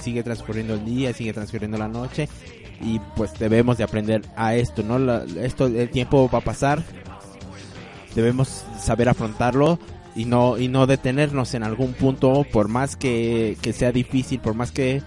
sigue 0.00 0.24
transcurriendo 0.24 0.74
el 0.74 0.84
día, 0.84 1.12
sigue 1.12 1.32
transcurriendo 1.32 1.78
la 1.78 1.86
noche 1.86 2.28
y 2.80 2.98
pues 3.14 3.38
debemos 3.38 3.78
de 3.78 3.84
aprender 3.84 4.22
a 4.34 4.56
esto, 4.56 4.82
¿no? 4.82 4.98
La- 4.98 5.24
esto, 5.40 5.66
el 5.66 5.88
tiempo 5.90 6.28
va 6.28 6.38
a 6.38 6.42
pasar, 6.42 6.82
debemos 8.14 8.64
saber 8.80 9.08
afrontarlo 9.08 9.78
y 10.16 10.24
no 10.24 10.58
y 10.58 10.66
no 10.68 10.86
detenernos 10.86 11.54
en 11.54 11.62
algún 11.62 11.92
punto 11.92 12.44
por 12.50 12.66
más 12.68 12.96
que, 12.96 13.56
que 13.62 13.72
sea 13.72 13.92
difícil, 13.92 14.40
por 14.40 14.54
más 14.54 14.72
que, 14.72 15.02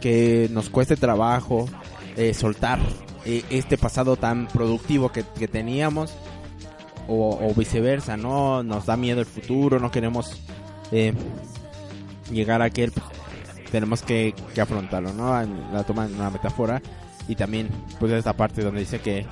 que 0.00 0.48
nos 0.52 0.70
cueste 0.70 0.96
trabajo 0.96 1.68
eh, 2.16 2.32
soltar 2.32 2.78
eh, 3.26 3.44
este 3.50 3.76
pasado 3.76 4.16
tan 4.16 4.46
productivo 4.48 5.10
que, 5.10 5.22
teníamos 5.48 6.14
o, 7.08 7.52
viceversa, 7.54 8.16
¿no? 8.16 8.62
Nos 8.62 8.86
da 8.86 8.96
miedo 8.96 9.20
el 9.20 9.26
futuro, 9.26 9.78
no 9.78 9.90
queremos 9.90 10.40
eh, 10.92 11.12
llegar 12.30 12.62
a 12.62 12.66
aquel, 12.66 12.92
tenemos 13.70 14.02
que, 14.02 14.34
afrontarlo, 14.60 15.12
¿no? 15.12 15.30
La 15.72 15.84
toma 15.84 16.06
en 16.06 16.14
una 16.14 16.30
metáfora 16.30 16.80
y 17.28 17.34
también 17.34 17.68
pues 18.00 18.12
esta 18.12 18.32
parte 18.32 18.62
donde 18.62 18.80
dice 18.80 19.00
que 19.00 19.26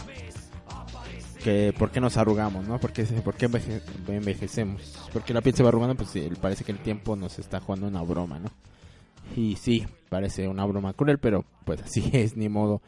que 1.43 1.75
por 1.79 1.91
qué 1.91 2.01
nos 2.01 2.17
arrugamos, 2.17 2.67
¿no? 2.67 2.81
¿Por 2.81 2.93
qué, 2.93 3.05
por 3.05 3.35
qué 3.35 3.51
enveje- 3.51 3.83
envejecemos? 4.09 4.81
Porque 5.13 5.35
la 5.35 5.43
piel 5.43 5.55
se 5.55 5.63
va 5.63 5.69
arrugando, 5.69 5.95
pues 5.95 6.11
parece 6.41 6.65
que 6.65 6.73
el 6.73 6.79
tiempo 6.79 7.17
nos 7.17 7.39
está 7.39 7.61
jugando 7.61 7.87
una 7.87 8.01
broma, 8.03 8.39
¿no? 8.39 8.49
Y 9.37 9.57
sí, 9.57 9.87
parece 10.09 10.49
una 10.49 10.65
broma 10.65 10.95
cruel, 10.95 11.19
pero 11.19 11.45
pues 11.67 11.83
así 11.83 12.09
es, 12.15 12.37
ni 12.37 12.49
modo. 12.49 12.81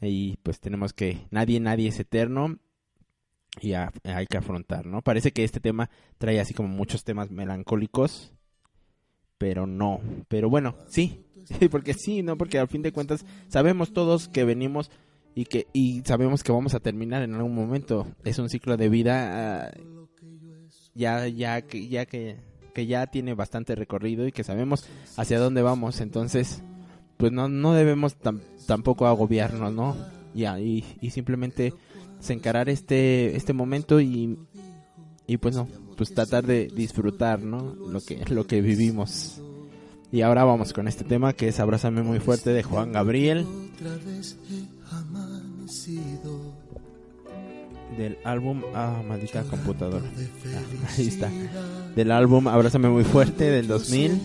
Y 0.00 0.36
pues 0.42 0.60
tenemos 0.60 0.92
que, 0.92 1.26
nadie, 1.30 1.60
nadie 1.60 1.88
es 1.88 2.00
eterno 2.00 2.58
y 3.60 3.72
a- 3.74 3.92
hay 4.04 4.26
que 4.26 4.38
afrontar, 4.38 4.86
¿no? 4.86 5.02
Parece 5.02 5.32
que 5.32 5.44
este 5.44 5.60
tema 5.60 5.90
trae 6.18 6.40
así 6.40 6.54
como 6.54 6.68
muchos 6.68 7.04
temas 7.04 7.30
melancólicos, 7.30 8.32
pero 9.38 9.66
no. 9.66 10.00
Pero 10.28 10.48
bueno, 10.48 10.74
sí, 10.88 11.24
porque 11.70 11.94
sí, 11.94 12.22
¿no? 12.22 12.36
Porque 12.38 12.58
al 12.58 12.68
fin 12.68 12.82
de 12.82 12.92
cuentas 12.92 13.24
sabemos 13.48 13.92
todos 13.92 14.28
que 14.28 14.44
venimos 14.44 14.90
y 15.34 15.44
que 15.44 15.66
y 15.72 16.02
sabemos 16.04 16.42
que 16.42 16.52
vamos 16.52 16.74
a 16.74 16.80
terminar 16.80 17.22
en 17.22 17.34
algún 17.34 17.54
momento. 17.54 18.06
Es 18.24 18.38
un 18.38 18.48
ciclo 18.48 18.76
de 18.76 18.88
vida 18.88 19.66
ah, 19.66 19.70
ya 20.94 21.26
ya 21.28 21.62
que 21.62 21.88
ya 21.88 22.06
que, 22.06 22.36
que 22.74 22.86
ya 22.86 23.06
tiene 23.06 23.34
bastante 23.34 23.74
recorrido 23.74 24.26
y 24.26 24.32
que 24.32 24.44
sabemos 24.44 24.88
hacia 25.16 25.38
dónde 25.38 25.62
vamos, 25.62 26.00
entonces 26.00 26.62
pues 27.20 27.30
no 27.30 27.48
no 27.48 27.72
debemos 27.74 28.18
tam- 28.18 28.40
tampoco 28.66 29.06
agobiarnos, 29.06 29.72
¿no? 29.72 29.96
Ya 30.34 30.58
y, 30.58 30.84
y 31.00 31.10
simplemente 31.10 31.72
encarar 32.28 32.68
este 32.68 33.36
este 33.36 33.52
momento 33.52 34.00
y 34.00 34.36
y 35.26 35.36
pues 35.36 35.54
no, 35.54 35.68
pues 35.96 36.12
tratar 36.12 36.44
de 36.46 36.66
disfrutar, 36.74 37.40
¿no? 37.42 37.74
Lo 37.74 38.00
que 38.00 38.24
lo 38.30 38.46
que 38.46 38.60
vivimos. 38.60 39.40
Y 40.12 40.22
ahora 40.22 40.42
vamos 40.42 40.72
con 40.72 40.88
este 40.88 41.04
tema 41.04 41.34
que 41.34 41.46
es 41.48 41.60
Abrázame 41.60 42.02
muy 42.02 42.18
fuerte 42.18 42.50
de 42.50 42.64
Juan 42.64 42.90
Gabriel 42.92 43.46
Otra 43.74 43.94
vez 44.04 44.36
he 44.50 44.66
amanecido. 44.92 46.39
Del 48.00 48.16
álbum 48.24 48.62
Ah, 48.74 49.02
maldita 49.06 49.42
computadora. 49.42 50.06
Ah, 50.06 50.92
ahí 50.96 51.08
está. 51.08 51.30
Del 51.94 52.10
álbum 52.10 52.48
Abrázame 52.48 52.88
muy 52.88 53.04
fuerte 53.04 53.44
del 53.50 53.68
2000. 53.68 54.22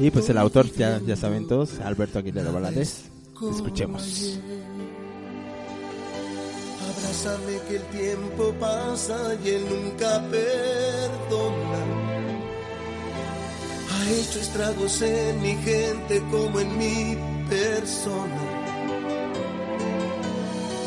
Y 0.00 0.10
pues 0.10 0.28
el 0.30 0.38
autor 0.38 0.66
ya, 0.72 1.00
ya 1.06 1.14
saben 1.14 1.46
todos, 1.46 1.78
Alberto 1.78 2.18
Aguilera 2.18 2.50
Valadez. 2.50 3.04
Escuchemos. 3.54 4.36
Abrázame 6.90 7.58
que 7.68 7.76
el 7.76 7.82
tiempo 7.84 8.52
pasa 8.58 9.16
y 9.44 9.48
él 9.48 9.64
nunca 9.70 10.20
perdona. 10.30 11.82
Ha 13.92 14.10
hecho 14.10 14.40
estragos 14.40 15.02
en 15.02 15.40
mi 15.40 15.54
gente 15.62 16.20
como 16.32 16.58
en 16.58 16.78
mi 16.78 17.16
persona. 17.48 18.53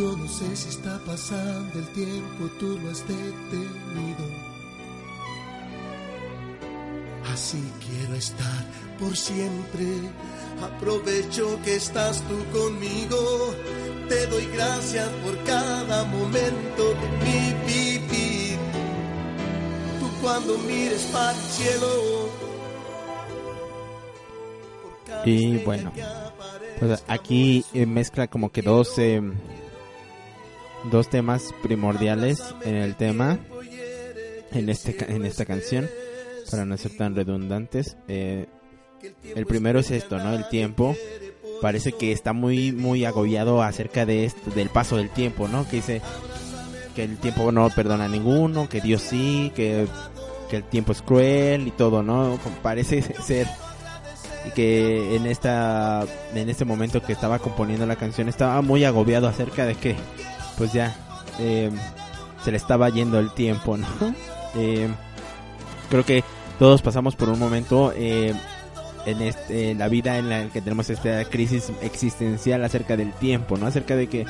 Yo 0.00 0.16
no 0.16 0.26
sé 0.26 0.56
si 0.56 0.70
está 0.70 0.98
pasando 1.04 1.78
el 1.78 1.86
tiempo, 1.88 2.48
tú 2.58 2.78
lo 2.82 2.90
has 2.90 3.06
detenido. 3.06 4.24
Así 7.30 7.62
quiero 7.86 8.14
estar 8.14 8.64
por 8.98 9.14
siempre. 9.14 9.84
Aprovecho 10.62 11.60
que 11.62 11.76
estás 11.76 12.22
tú 12.22 12.58
conmigo. 12.58 13.54
Te 14.08 14.26
doy 14.28 14.46
gracias 14.54 15.06
por 15.22 15.36
cada 15.44 16.04
momento 16.04 16.82
de 17.00 17.08
mi 17.22 17.52
vivir. 17.66 18.58
Tú 20.00 20.08
cuando 20.22 20.56
mires 20.60 21.02
para 21.12 21.32
el 21.32 21.44
cielo. 21.50 22.30
Y 25.26 25.58
bueno, 25.58 25.92
Pues 26.78 27.04
aquí 27.06 27.66
eh, 27.74 27.84
mezcla 27.84 28.28
como 28.28 28.50
que 28.50 28.62
dos, 28.62 28.96
eh, 28.96 29.20
dos 30.90 31.08
temas 31.08 31.54
primordiales 31.62 32.42
en 32.64 32.76
el 32.76 32.96
tema, 32.96 33.38
en, 34.52 34.68
este, 34.68 34.96
en 35.12 35.24
esta 35.24 35.44
canción, 35.44 35.88
para 36.50 36.64
no 36.64 36.76
ser 36.76 36.96
tan 36.96 37.14
redundantes. 37.14 37.96
Eh, 38.08 38.46
el 39.34 39.46
primero 39.46 39.80
es 39.80 39.90
esto, 39.90 40.18
¿no? 40.18 40.34
El 40.34 40.48
tiempo. 40.48 40.96
Parece 41.60 41.92
que 41.92 42.12
está 42.12 42.32
muy, 42.32 42.72
muy 42.72 43.04
agobiado 43.04 43.62
acerca 43.62 44.06
de 44.06 44.24
esto, 44.24 44.50
del 44.50 44.70
paso 44.70 44.96
del 44.96 45.10
tiempo, 45.10 45.46
¿no? 45.46 45.68
Que 45.68 45.76
dice 45.76 46.00
que 46.94 47.04
el 47.04 47.18
tiempo 47.18 47.52
no 47.52 47.68
perdona 47.70 48.06
a 48.06 48.08
ninguno, 48.08 48.68
que 48.68 48.80
Dios 48.80 49.02
sí, 49.02 49.52
que, 49.54 49.86
que 50.48 50.56
el 50.56 50.64
tiempo 50.64 50.92
es 50.92 51.02
cruel 51.02 51.68
y 51.68 51.70
todo, 51.70 52.02
¿no? 52.02 52.38
Parece 52.62 53.02
ser 53.22 53.46
y 54.46 54.50
que 54.52 55.16
en 55.16 55.26
esta 55.26 56.04
en 56.34 56.48
este 56.48 56.64
momento 56.64 57.02
que 57.02 57.12
estaba 57.12 57.38
componiendo 57.38 57.84
la 57.84 57.96
canción 57.96 58.28
estaba 58.28 58.62
muy 58.62 58.84
agobiado 58.84 59.28
acerca 59.28 59.66
de 59.66 59.74
que 59.74 59.96
pues 60.60 60.74
ya 60.74 60.94
eh, 61.38 61.70
se 62.44 62.50
le 62.50 62.58
estaba 62.58 62.90
yendo 62.90 63.18
el 63.18 63.32
tiempo 63.32 63.78
no 63.78 63.86
Eh, 64.56 64.88
creo 65.88 66.04
que 66.04 66.22
todos 66.58 66.82
pasamos 66.82 67.16
por 67.16 67.30
un 67.30 67.38
momento 67.38 67.94
eh, 67.96 68.34
en 69.06 69.22
este 69.22 69.74
la 69.74 69.88
vida 69.88 70.18
en 70.18 70.28
la 70.28 70.48
que 70.48 70.60
tenemos 70.60 70.90
esta 70.90 71.24
crisis 71.24 71.72
existencial 71.80 72.62
acerca 72.62 72.98
del 72.98 73.12
tiempo 73.12 73.56
no 73.56 73.66
acerca 73.66 73.96
de 73.96 74.08
que 74.08 74.26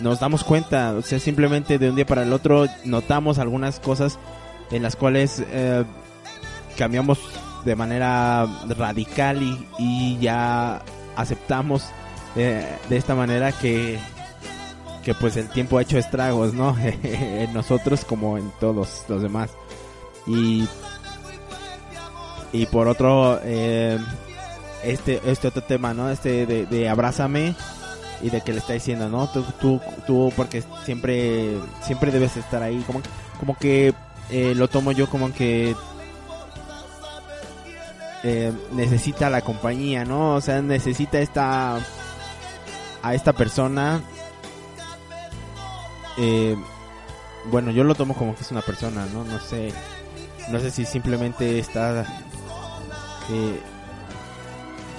nos 0.00 0.18
damos 0.18 0.42
cuenta 0.42 0.94
o 0.94 1.02
sea 1.02 1.20
simplemente 1.20 1.78
de 1.78 1.90
un 1.90 1.94
día 1.94 2.06
para 2.06 2.24
el 2.24 2.32
otro 2.32 2.66
notamos 2.84 3.38
algunas 3.38 3.78
cosas 3.78 4.18
en 4.72 4.82
las 4.82 4.96
cuales 4.96 5.44
eh, 5.52 5.84
cambiamos 6.76 7.20
de 7.64 7.76
manera 7.76 8.46
radical 8.76 9.40
y, 9.40 9.68
y 9.78 10.18
ya 10.18 10.82
aceptamos 11.16 11.84
eh, 12.34 12.66
de 12.88 12.96
esta 12.96 13.14
manera 13.14 13.52
que 13.52 14.00
que 15.04 15.14
pues 15.14 15.36
el 15.36 15.48
tiempo 15.48 15.78
ha 15.78 15.82
hecho 15.82 15.98
estragos 15.98 16.54
no 16.54 16.76
en 16.82 17.52
nosotros 17.52 18.04
como 18.04 18.38
en 18.38 18.50
todos 18.60 19.04
los 19.08 19.22
demás 19.22 19.50
y 20.26 20.66
y 22.52 22.66
por 22.66 22.88
otro 22.88 23.40
eh, 23.42 23.98
este 24.82 25.20
este 25.26 25.48
otro 25.48 25.62
tema 25.62 25.92
no 25.94 26.10
este 26.10 26.46
de, 26.46 26.66
de 26.66 26.88
abrázame 26.88 27.54
y 28.22 28.30
de 28.30 28.40
que 28.40 28.52
le 28.52 28.58
está 28.58 28.72
diciendo 28.72 29.08
no 29.08 29.28
tú 29.28 29.44
tú 29.60 29.80
tú 30.06 30.32
porque 30.36 30.62
siempre 30.84 31.58
siempre 31.82 32.10
debes 32.10 32.36
estar 32.36 32.62
ahí 32.62 32.82
como 32.86 33.00
como 33.38 33.58
que 33.58 33.92
eh, 34.30 34.54
lo 34.54 34.68
tomo 34.68 34.92
yo 34.92 35.08
como 35.10 35.32
que 35.32 35.74
eh, 38.26 38.52
necesita 38.72 39.28
la 39.28 39.42
compañía, 39.42 40.06
¿no? 40.06 40.36
O 40.36 40.40
sea, 40.40 40.62
necesita 40.62 41.20
esta 41.20 41.78
a 43.02 43.14
esta 43.14 43.34
persona. 43.34 44.00
Eh, 46.18 46.56
bueno, 47.50 47.70
yo 47.70 47.84
lo 47.84 47.94
tomo 47.94 48.14
como 48.14 48.34
que 48.34 48.42
es 48.42 48.50
una 48.50 48.62
persona, 48.62 49.06
¿no? 49.12 49.24
No 49.24 49.38
sé, 49.40 49.72
no 50.50 50.60
sé 50.60 50.70
si 50.70 50.84
simplemente 50.84 51.58
está 51.58 52.02
eh, 53.30 53.60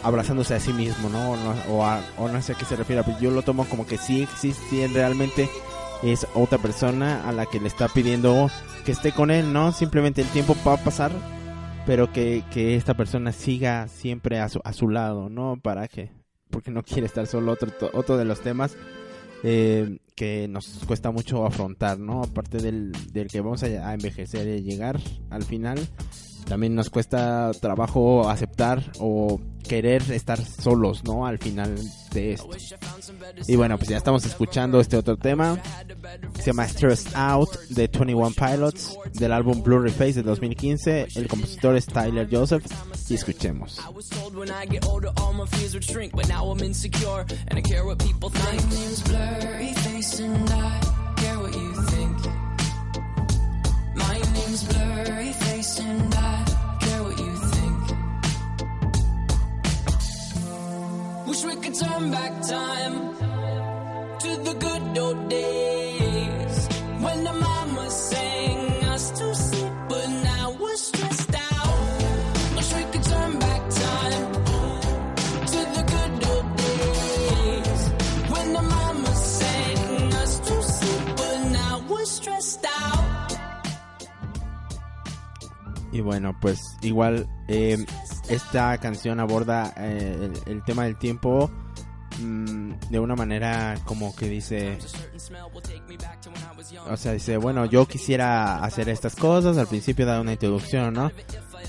abrazándose 0.03 0.53
a 0.53 0.60
sí 0.60 0.72
mismo, 0.74 1.10
¿no? 1.10 1.31
O, 1.31 1.38
no, 1.38 1.55
o, 1.69 1.86
a- 1.86 2.01
o 2.17 2.27
no 2.29 2.41
sé 2.41 2.53
a 2.53 2.55
qué 2.55 2.65
se 2.65 2.75
refiere, 2.75 3.03
pero 3.03 3.19
yo 3.19 3.31
lo 3.31 3.41
tomo 3.41 3.65
como 3.65 3.88
que 3.88 3.98
sí, 3.98 4.27
sí, 4.39 4.53
sí, 4.69 4.86
realmente 4.88 5.50
es 6.03 6.27
otra 6.36 6.57
persona 6.60 7.27
a 7.27 7.31
la 7.31 7.45
que 7.45 7.60
le 7.60 7.67
está 7.67 7.88
pidiendo 7.88 8.50
que 8.86 8.91
esté 8.91 9.12
con 9.12 9.31
él, 9.31 9.51
¿no? 9.51 9.72
Simplemente 9.72 10.22
el 10.22 10.27
tiempo 10.27 10.55
va 10.67 10.74
a 10.74 10.84
pasar, 10.84 11.12
pero 11.88 12.12
que, 12.12 12.43
que 12.51 12.75
esta 12.75 12.93
persona 12.93 13.31
siga 13.31 13.88
siempre 13.88 14.39
a 14.39 14.50
su, 14.50 14.62
a 14.63 14.74
su 14.74 14.89
lado, 14.89 15.29
¿no? 15.29 15.57
Para 15.60 15.88
que, 15.88 16.12
porque 16.51 16.69
no 16.69 16.84
quiere 16.84 17.07
estar 17.07 17.25
solo, 17.25 17.51
otro, 17.53 17.69
otro 17.93 18.17
de 18.17 18.25
los 18.25 18.41
temas 18.41 18.77
eh, 19.48 20.00
que 20.16 20.48
nos 20.48 20.66
cuesta 20.88 21.12
mucho 21.12 21.46
afrontar, 21.46 22.00
¿no? 22.00 22.24
Aparte 22.24 22.58
del, 22.58 22.92
del 23.14 23.28
que 23.28 23.42
vamos 23.42 23.62
a, 23.62 23.68
a 23.68 23.94
envejecer 23.94 24.48
y 24.48 24.64
llegar 24.64 25.00
al 25.30 25.44
final, 25.44 25.78
también 26.46 26.75
nos 26.75 26.90
cuesta 26.90 27.52
trabajo 27.60 28.30
aceptar 28.30 28.84
o 29.00 29.40
querer 29.68 30.04
estar 30.12 30.44
solos, 30.44 31.04
¿no? 31.04 31.25
Al 31.25 31.38
final 31.38 31.75
de 32.14 32.34
esto. 32.34 32.50
Y 33.48 33.56
bueno, 33.56 33.78
pues 33.78 33.90
ya 33.90 33.98
estamos 33.98 34.25
escuchando 34.25 34.80
este 34.80 34.98
otro 34.98 35.18
tema. 35.18 35.60
Se 36.36 36.46
llama 36.48 36.68
Stressed 36.68 37.16
Out 37.16 37.60
de 37.70 37.88
21 37.88 38.32
Pilots 38.32 38.98
del 39.14 39.32
álbum 39.32 39.64
Blurry 39.64 39.92
Face 39.92 40.14
de 40.14 40.24
2015. 40.24 41.08
El 41.16 41.28
compositor 41.28 41.75
es 41.75 41.86
Tyler 41.86 42.28
Joseph. 42.32 42.66
Y 43.10 43.14
escuchemos. 43.16 43.80
Back 62.12 62.41
time 62.41 62.93
to 64.19 64.29
the 64.47 64.53
good 64.65 64.97
old 64.97 65.29
days. 65.29 66.67
When 67.03 67.24
the 67.24 67.54
Y 85.96 86.02
bueno, 86.02 86.36
pues 86.42 86.75
igual 86.82 87.25
eh, 87.48 87.78
esta 88.28 88.78
canción 88.80 89.22
aborda 89.22 89.74
eh, 89.78 90.30
el, 90.46 90.62
tema 90.66 90.84
del 90.84 90.98
tiempo 90.98 91.50
mm, 92.20 92.74
de 92.90 93.00
una 93.00 93.16
manera 93.16 93.80
como 93.86 94.14
que 94.14 94.28
dice, 94.28 94.78
o 96.90 96.98
sea, 96.98 97.14
dice, 97.14 97.38
bueno, 97.38 97.64
yo 97.64 97.86
quisiera 97.86 98.58
hacer 98.62 98.90
estas 98.90 99.16
cosas, 99.16 99.58
al 99.58 99.68
principio 99.68 100.06
da 100.06 100.20
una 100.20 100.34
introducción, 100.34 100.96
¿no? 100.96 101.14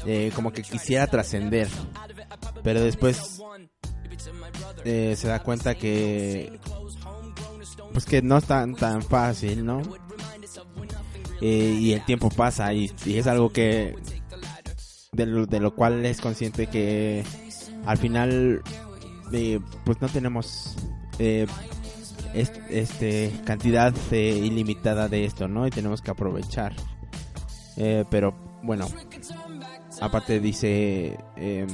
Eh, 0.07 0.33
como 0.35 0.53
que 0.53 0.63
quisiera 0.63 1.07
trascender, 1.07 1.69
pero 2.65 2.81
después 2.81 3.41
se 4.83 5.29
da 5.29 5.41
cuenta 5.41 5.77
que, 5.77 6.59
pues 7.93 8.05
que 8.05 8.23
no 8.23 8.39
es 8.39 8.45
tan, 8.45 8.75
tan 8.75 9.03
fácil, 9.03 9.65
¿no? 9.65 9.83
Y 11.41 11.93
el 11.93 12.05
tiempo 12.05 12.29
pasa 12.29 12.73
y 12.73 12.91
es 13.07 13.29
algo 13.29 13.51
que 13.51 13.95
de 15.17 15.27
lo, 15.27 15.47
de 15.47 15.61
lo 15.61 15.75
cual 15.75 16.05
es 16.07 16.21
consciente 16.21 16.67
que 16.69 17.25
al 17.87 17.99
final 17.99 18.63
eh, 19.33 19.59
pues 19.85 20.01
no 20.01 20.09
tenemos 20.09 20.77
eh, 21.19 21.47
est- 22.35 22.57
este 22.71 23.33
cantidad 23.45 23.95
eh, 24.13 24.41
ilimitada 24.45 25.09
de 25.09 25.25
esto 25.25 25.49
no 25.49 25.67
y 25.67 25.71
tenemos 25.71 26.01
que 26.03 26.11
aprovechar. 26.11 26.73
Eh, 27.77 28.05
pero 28.11 28.35
bueno 28.63 28.87
aparte 30.01 30.41
dice 30.41 31.19
eh, 31.37 31.67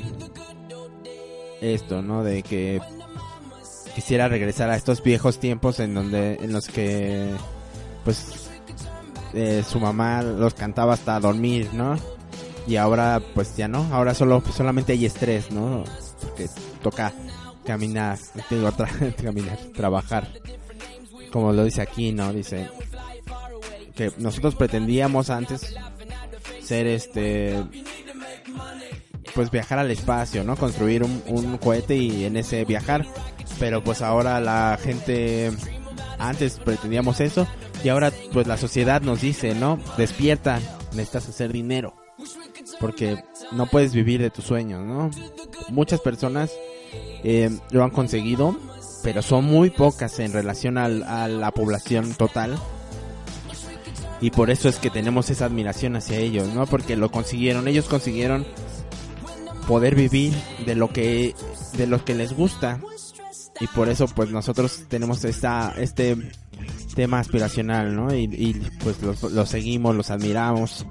esto 1.61 2.03
no 2.03 2.25
de 2.25 2.43
que 2.43 2.81
quisiera 3.95 4.29
regresar 4.29 4.71
a 4.71 4.77
estos 4.77 5.03
viejos 5.03 5.39
tiempos 5.39 5.79
en 5.81 5.95
donde 5.95 6.35
en 6.41 6.53
los 6.53 6.67
que 6.67 7.31
pues 8.05 8.49
su 9.67 9.81
mamá 9.81 10.23
los 10.23 10.55
cantaba 10.55 10.95
hasta 10.95 11.19
dormir 11.21 11.71
no 11.73 11.97
y 12.67 12.77
ahora 12.77 13.21
pues 13.35 13.57
ya 13.57 13.69
no. 13.69 13.89
Ahora 13.93 14.15
solo 14.15 14.43
solamente 14.55 14.93
hay 14.93 15.07
estrés 15.07 15.51
no 15.51 15.85
porque 16.23 16.49
toca 16.83 17.13
caminar 17.65 18.19
digo 18.51 18.71
tra- 18.73 19.15
caminar 19.23 19.59
trabajar. 19.75 20.29
Como 21.33 21.53
lo 21.53 21.65
dice 21.65 21.83
aquí 21.83 22.13
no 22.13 22.33
dice 22.33 22.69
que 23.97 24.13
nosotros 24.19 24.55
pretendíamos 24.55 25.31
antes 25.31 25.75
ser 26.63 26.87
este 26.87 27.63
pues 29.35 29.51
viajar 29.51 29.79
al 29.79 29.91
espacio 29.91 30.45
no 30.45 30.57
construir 30.57 31.03
un 31.05 31.59
cohete 31.59 31.97
y 31.97 32.25
en 32.25 32.37
ese 32.37 32.65
viajar. 32.65 33.07
Pero 33.59 33.83
pues 33.83 34.03
ahora 34.03 34.41
la 34.41 34.79
gente 34.83 35.53
antes 36.19 36.59
pretendíamos 36.59 37.21
eso 37.21 37.47
y 37.85 37.89
ahora 37.89 38.13
pues 38.33 38.47
la 38.47 38.57
sociedad 38.57 39.03
nos 39.03 39.21
dice 39.21 39.55
no 39.55 39.79
despierta 39.97 40.61
necesitas 40.93 41.29
hacer 41.29 41.53
dinero 41.53 41.95
porque 42.83 43.17
no 43.53 43.67
puedes 43.67 43.95
vivir 43.95 44.21
de 44.21 44.29
tus 44.31 44.45
sueños, 44.45 44.85
¿no? 44.85 45.11
Muchas 45.71 46.01
personas 46.01 46.51
eh, 47.25 47.49
lo 47.71 47.85
han 47.85 47.91
conseguido, 47.91 48.57
pero 49.03 49.23
son 49.23 49.45
muy 49.47 49.71
pocas 49.71 50.19
en 50.19 50.33
relación 50.33 50.77
al- 50.77 51.05
a 51.05 51.29
la 51.29 51.53
población 51.53 52.13
total. 52.15 52.59
Y 54.21 54.31
por 54.31 54.51
eso 54.51 54.69
es 54.69 54.77
que 54.77 54.91
tenemos 54.91 55.31
esa 55.31 55.47
admiración 55.47 55.97
hacia 55.97 56.19
ellos, 56.19 56.49
¿no? 56.49 56.67
Porque 56.67 56.97
lo 56.97 57.11
consiguieron, 57.11 57.67
ellos 57.69 57.87
consiguieron 57.87 58.45
poder 59.67 59.95
vivir 59.95 60.35
de 60.67 60.75
lo 60.75 60.89
que 60.93 61.35
de 61.77 61.87
lo 61.87 62.05
que 62.05 62.15
les 62.15 62.33
gusta. 62.37 62.81
Y 63.61 63.67
por 63.69 63.89
eso 63.89 64.07
pues 64.09 64.31
nosotros 64.31 64.85
tenemos 64.89 65.25
esta 65.25 65.73
este 65.79 66.17
tema 66.95 67.21
aspiracional, 67.21 67.95
¿no? 67.97 68.15
Y, 68.15 68.25
y, 68.25 68.55
pues 68.83 69.01
los, 69.03 69.23
los 69.23 69.49
seguimos, 69.49 69.95
los 69.97 70.11
admiramos 70.11 70.85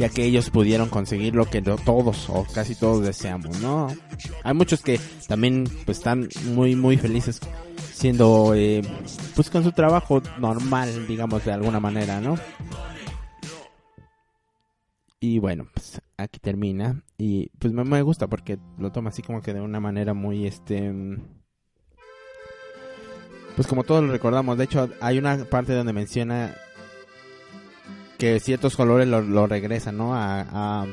ya 0.00 0.08
que 0.08 0.24
ellos 0.24 0.48
pudieron 0.48 0.88
conseguir 0.88 1.34
lo 1.34 1.44
que 1.44 1.60
todos 1.60 2.30
o 2.30 2.46
casi 2.54 2.74
todos 2.74 3.04
deseamos, 3.04 3.60
¿no? 3.60 3.88
Hay 4.44 4.54
muchos 4.54 4.80
que 4.80 4.98
también 5.28 5.64
pues 5.84 5.98
están 5.98 6.26
muy 6.54 6.74
muy 6.74 6.96
felices 6.96 7.38
siendo 7.92 8.54
eh, 8.54 8.80
pues 9.36 9.50
con 9.50 9.62
su 9.62 9.72
trabajo 9.72 10.22
normal, 10.38 11.06
digamos 11.06 11.44
de 11.44 11.52
alguna 11.52 11.80
manera, 11.80 12.18
¿no? 12.18 12.36
Y 15.20 15.38
bueno, 15.38 15.68
pues 15.74 16.00
aquí 16.16 16.40
termina 16.40 17.02
y 17.18 17.50
pues 17.58 17.74
me, 17.74 17.84
me 17.84 18.00
gusta 18.00 18.26
porque 18.26 18.58
lo 18.78 18.92
toma 18.92 19.10
así 19.10 19.20
como 19.20 19.42
que 19.42 19.52
de 19.52 19.60
una 19.60 19.80
manera 19.80 20.14
muy 20.14 20.46
este 20.46 20.90
mm, 20.90 21.22
pues 23.54 23.68
como 23.68 23.84
todos 23.84 24.02
lo 24.02 24.10
recordamos, 24.12 24.56
de 24.56 24.64
hecho 24.64 24.88
hay 25.02 25.18
una 25.18 25.44
parte 25.44 25.74
donde 25.74 25.92
menciona 25.92 26.56
que 28.20 28.38
ciertos 28.38 28.76
colores 28.76 29.08
lo, 29.08 29.46
regresan, 29.46 29.96
¿no? 29.96 30.14
A, 30.14 30.42
a, 30.42 30.86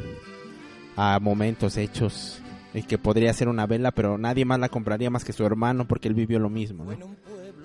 a 0.95 1.19
momentos 1.19 1.75
hechos. 1.75 2.41
Y 2.73 2.83
que 2.83 2.97
podría 2.97 3.33
ser 3.33 3.49
una 3.49 3.65
vela, 3.65 3.91
pero 3.91 4.17
nadie 4.17 4.45
más 4.45 4.59
la 4.59 4.69
compraría 4.69 5.09
más 5.09 5.25
que 5.25 5.33
su 5.33 5.45
hermano 5.45 5.87
porque 5.87 6.07
él 6.07 6.13
vivió 6.13 6.39
lo 6.39 6.49
mismo, 6.49 6.85
¿no? 6.85 7.15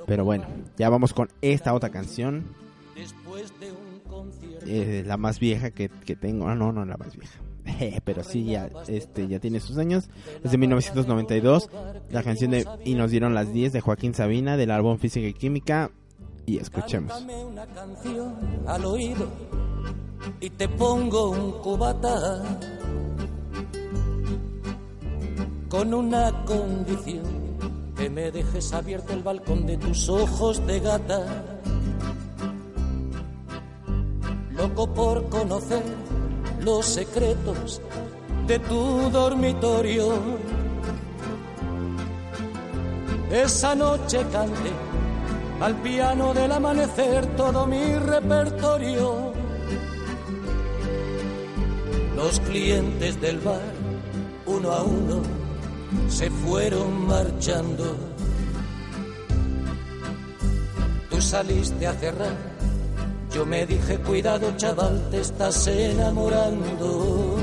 Pero 0.07 0.25
bueno, 0.25 0.47
ya 0.77 0.89
vamos 0.89 1.13
con 1.13 1.29
esta 1.43 1.75
otra 1.75 1.91
canción. 1.91 2.45
Eh, 4.67 5.05
la 5.07 5.17
más 5.17 5.39
vieja 5.39 5.71
que, 5.71 5.89
que 5.89 6.17
tengo. 6.17 6.49
Ah, 6.49 6.57
no, 6.57 6.73
no, 6.73 6.85
la 6.85 6.97
más 6.97 7.17
vieja. 7.17 7.39
pero 8.05 8.25
sí, 8.25 8.45
ya, 8.45 8.69
este, 8.89 9.29
ya 9.29 9.39
tiene 9.39 9.61
sus 9.61 9.79
años. 9.79 10.09
Es 10.43 10.51
de 10.51 10.59
1992. 10.59 11.71
La 12.11 12.25
canción 12.25 12.51
de 12.51 12.67
Y 12.85 12.95
nos 12.95 13.13
dieron 13.13 13.35
las 13.35 13.53
10 13.53 13.73
de 13.73 13.81
Joaquín 13.81 14.15
Sabina 14.15 14.57
del 14.57 14.73
álbum 14.73 14.99
Física 14.99 15.29
y 15.29 15.35
Química. 15.35 15.93
Y 16.47 16.59
escuchemos. 16.59 17.13
Cántame 17.13 17.45
una 17.45 17.67
canción 17.67 18.35
al 18.67 18.85
oído 18.85 19.29
y 20.41 20.51
te 20.51 20.69
pongo 20.69 21.31
un 21.31 21.53
cubata 21.63 22.43
con 25.69 25.95
una 25.95 26.45
condición 26.45 27.25
que 27.97 28.11
me 28.11 28.31
dejes 28.31 28.73
abierto 28.73 29.13
el 29.13 29.23
balcón 29.23 29.67
de 29.67 29.77
tus 29.79 30.09
ojos 30.09 30.67
de 30.67 30.81
gata 30.81 31.53
loco 34.57 34.87
por 34.87 35.29
conocer 35.29 35.83
los 36.61 36.87
secretos 36.87 37.81
de 38.47 38.59
tu 38.59 39.11
dormitorio. 39.11 40.13
Esa 43.31 43.75
noche 43.75 44.25
canté 44.31 44.92
al 45.63 45.77
piano 45.77 46.35
del 46.35 46.51
amanecer 46.51 47.25
todo 47.37 47.67
mi 47.69 47.95
repertorio. 47.95 49.33
Los 52.17 52.41
clientes 52.41 53.21
del 53.21 53.39
bar, 53.39 53.73
uno 54.47 54.73
a 54.73 54.83
uno, 54.83 55.23
se 56.09 56.29
fueron 56.31 57.07
marchando. 57.07 57.97
Tú 61.09 61.21
saliste 61.21 61.87
a 61.87 61.93
cerrar, 61.93 62.37
yo 63.33 63.47
me 63.47 63.65
dije, 63.65 63.99
cuidado 63.99 64.57
chaval, 64.57 65.11
te 65.13 65.21
estás 65.21 65.69
enamorando. 65.69 67.37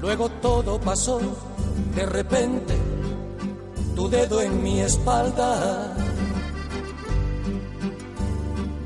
Luego 0.00 0.28
todo 0.40 0.78
pasó, 0.80 1.20
de 1.96 2.06
repente, 2.06 2.74
tu 3.94 4.08
dedo 4.08 4.40
en 4.40 4.62
mi 4.62 4.80
espalda 4.80 5.94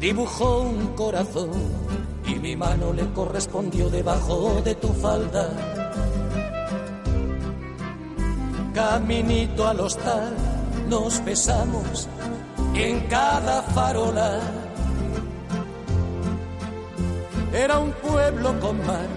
dibujó 0.01 0.61
un 0.61 0.95
corazón 0.95 1.51
y 2.27 2.35
mi 2.37 2.57
mano 2.57 2.93
le 2.93 3.11
correspondió 3.13 3.89
debajo 3.89 4.61
de 4.65 4.75
tu 4.75 4.89
falda. 4.89 5.51
Caminito 8.75 9.67
al 9.67 9.81
hostal 9.81 10.35
nos 10.89 11.25
besamos 11.25 12.09
en 12.75 13.01
cada 13.09 13.63
farola. 13.63 14.41
Era 17.53 17.79
un 17.79 17.93
pueblo 17.93 18.61
con 18.61 18.79
mar. 18.87 19.09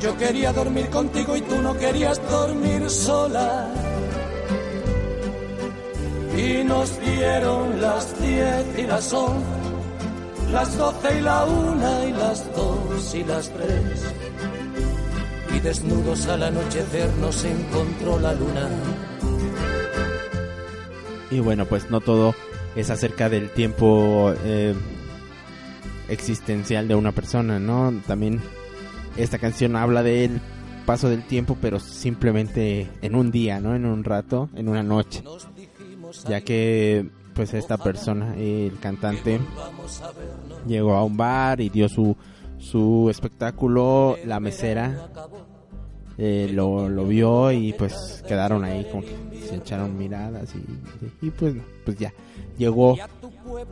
Yo 0.00 0.16
quería 0.16 0.52
dormir 0.52 0.88
contigo 0.88 1.36
y 1.36 1.42
tú 1.42 1.60
no 1.60 1.76
querías 1.76 2.20
dormir 2.30 2.88
sola. 2.90 3.79
Y 6.36 6.64
nos 6.64 7.00
dieron 7.00 7.80
las 7.80 8.20
diez 8.20 8.78
y 8.78 8.82
las 8.82 9.12
once, 9.12 9.46
las 10.52 10.78
doce 10.78 11.18
y 11.18 11.20
la 11.22 11.44
una 11.44 12.04
y 12.06 12.12
las 12.12 12.54
dos 12.54 13.14
y 13.14 13.24
las 13.24 13.50
tres. 13.50 14.14
Y 15.54 15.60
desnudos 15.60 16.26
al 16.28 16.44
anochecer 16.44 17.10
nos 17.20 17.44
encontró 17.44 18.20
la 18.20 18.32
luna. 18.34 18.68
Y 21.30 21.40
bueno, 21.40 21.64
pues 21.66 21.90
no 21.90 22.00
todo 22.00 22.34
es 22.76 22.90
acerca 22.90 23.28
del 23.28 23.50
tiempo 23.50 24.32
eh, 24.44 24.74
existencial 26.08 26.88
de 26.88 26.94
una 26.94 27.12
persona, 27.12 27.58
¿no? 27.58 27.92
También 28.06 28.40
esta 29.16 29.38
canción 29.38 29.76
habla 29.76 30.02
del 30.02 30.40
paso 30.86 31.08
del 31.08 31.24
tiempo, 31.24 31.56
pero 31.60 31.78
simplemente 31.78 32.88
en 33.02 33.14
un 33.14 33.30
día, 33.30 33.60
¿no? 33.60 33.74
En 33.74 33.86
un 33.86 34.04
rato, 34.04 34.48
en 34.54 34.68
una 34.68 34.82
noche. 34.82 35.22
Ya 36.28 36.40
que 36.40 37.08
pues 37.34 37.54
esta 37.54 37.78
persona, 37.78 38.34
el 38.36 38.78
cantante, 38.80 39.40
llegó 40.66 40.94
a 40.94 41.04
un 41.04 41.16
bar 41.16 41.60
y 41.60 41.68
dio 41.68 41.88
su, 41.88 42.16
su 42.58 43.08
espectáculo, 43.10 44.16
la 44.24 44.40
mesera 44.40 45.10
eh, 46.18 46.50
lo, 46.52 46.88
lo 46.88 47.06
vio 47.06 47.50
y 47.50 47.72
pues 47.72 48.22
quedaron 48.28 48.62
ahí 48.62 48.86
como 48.90 49.02
que 49.02 49.40
se 49.48 49.56
echaron 49.56 49.96
miradas 49.96 50.54
y, 50.54 51.26
y 51.26 51.30
pues, 51.30 51.54
pues 51.82 51.98
ya 51.98 52.12
llegó 52.58 52.98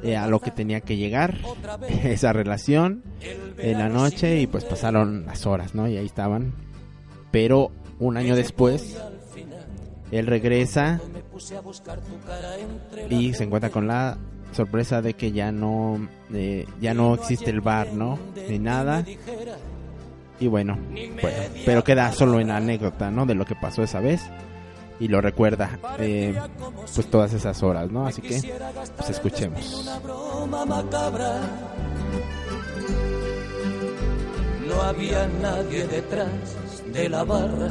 eh, 0.03 0.17
a 0.17 0.27
lo 0.29 0.41
que 0.41 0.51
tenía 0.51 0.81
que 0.81 0.97
llegar 0.97 1.37
esa 2.05 2.33
relación 2.33 3.03
en 3.59 3.79
la 3.79 3.91
noche 3.91 4.41
y 4.41 4.47
pues 4.47 4.65
pasaron 4.65 5.27
las 5.27 5.47
horas, 5.47 5.75
¿no? 5.75 5.89
Y 5.89 5.99
ahí 5.99 6.07
estaban. 6.07 6.55
Pero 7.31 7.71
un 7.99 8.17
año 8.17 8.35
después, 8.35 8.97
él 10.11 10.27
regresa 10.27 11.01
y 13.11 13.35
se 13.35 13.45
encuentra 13.45 13.71
con 13.71 13.87
la 13.87 14.19
sorpresa 14.53 15.03
de 15.03 15.15
que 15.15 15.33
ya 15.33 15.53
no 15.53 16.09
eh, 16.33 16.67
ya 16.81 16.95
no 16.95 17.15
existe 17.15 17.51
el 17.51 17.61
bar, 17.61 17.93
¿no? 17.93 18.19
Ni 18.49 18.59
nada. 18.59 19.05
Y 20.41 20.47
bueno, 20.47 20.79
bueno, 21.21 21.37
pero 21.67 21.83
queda 21.83 22.13
solo 22.13 22.41
en 22.41 22.49
la 22.49 22.57
anécdota, 22.57 23.11
¿no? 23.11 23.27
De 23.27 23.35
lo 23.35 23.45
que 23.45 23.57
pasó 23.57 23.83
esa 23.83 24.01
vez 24.01 24.23
y 25.01 25.09
lo 25.09 25.21
recuerda 25.21 25.79
eh, 25.99 26.39
pues 26.95 27.07
todas 27.09 27.33
esas 27.33 27.63
horas, 27.63 27.91
¿no? 27.91 28.07
Así 28.07 28.23
que 28.23 28.41
pues 28.97 29.11
escuchemos. 29.11 29.75
Una 29.83 29.99
broma 29.99 30.65
macabra. 30.65 31.41
No 34.67 34.83
había 34.83 35.27
nadie 35.41 35.87
detrás 35.87 36.29
de 36.93 37.09
la 37.09 37.25
barra 37.25 37.71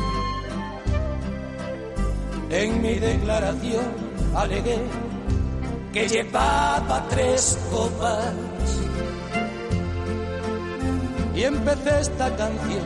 En 2.51 2.81
mi 2.81 2.95
declaración 2.95 3.85
alegué 4.35 4.77
que 5.93 6.07
llevaba 6.07 7.05
tres 7.09 7.57
copas 7.71 8.33
y 11.33 11.43
empecé 11.43 12.01
esta 12.01 12.35
canción 12.35 12.83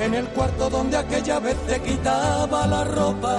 en 0.00 0.14
el 0.14 0.26
cuarto 0.28 0.70
donde 0.70 0.96
aquella 0.96 1.38
vez 1.40 1.56
te 1.66 1.78
quitaba 1.82 2.66
la 2.66 2.84
ropa. 2.84 3.36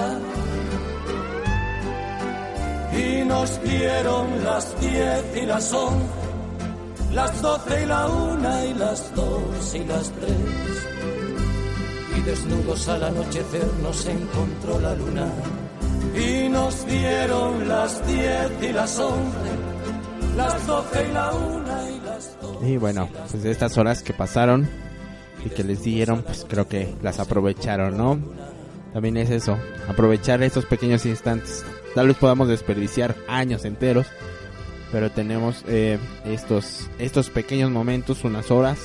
Y 2.96 3.24
nos 3.24 3.60
dieron 3.64 4.44
las 4.44 4.80
diez 4.80 5.24
y 5.42 5.46
las 5.46 5.72
once, 5.72 6.06
las 7.12 7.42
doce 7.42 7.82
y 7.82 7.86
la 7.86 8.06
una 8.06 8.64
y 8.64 8.74
las 8.74 9.12
dos 9.14 9.74
y 9.74 9.84
las 9.84 10.08
tres. 10.12 11.21
Desnudos 12.24 12.88
al 12.88 13.02
anochecer 13.02 13.66
nos 13.82 14.06
encontró 14.06 14.80
la 14.80 14.94
luna. 14.94 15.26
Y 16.14 16.48
nos 16.48 16.86
dieron 16.86 17.68
las 17.68 18.06
diez 18.06 18.50
y 18.62 18.72
las 18.72 18.98
once, 18.98 19.50
las 20.36 20.66
doce 20.66 21.08
y 21.08 21.12
la 21.12 21.32
una 21.32 21.90
y 21.90 22.00
las 22.00 22.40
dos. 22.40 22.56
Y 22.62 22.76
bueno, 22.76 23.08
pues 23.30 23.44
estas 23.44 23.76
horas 23.76 24.02
que 24.02 24.12
pasaron 24.12 24.68
y 25.44 25.48
que 25.48 25.64
les 25.64 25.82
dieron, 25.82 26.22
pues 26.22 26.46
creo 26.48 26.68
que 26.68 26.94
las 27.02 27.18
aprovecharon, 27.18 27.96
¿no? 27.96 28.20
También 28.92 29.16
es 29.16 29.30
eso, 29.30 29.58
aprovechar 29.88 30.42
estos 30.42 30.66
pequeños 30.66 31.06
instantes. 31.06 31.64
Tal 31.94 32.08
vez 32.08 32.16
podamos 32.16 32.48
desperdiciar 32.48 33.16
años 33.26 33.64
enteros, 33.64 34.06
pero 34.92 35.10
tenemos 35.10 35.64
eh, 35.66 35.98
estos, 36.24 36.88
estos 36.98 37.30
pequeños 37.30 37.70
momentos, 37.70 38.22
unas 38.24 38.50
horas, 38.50 38.78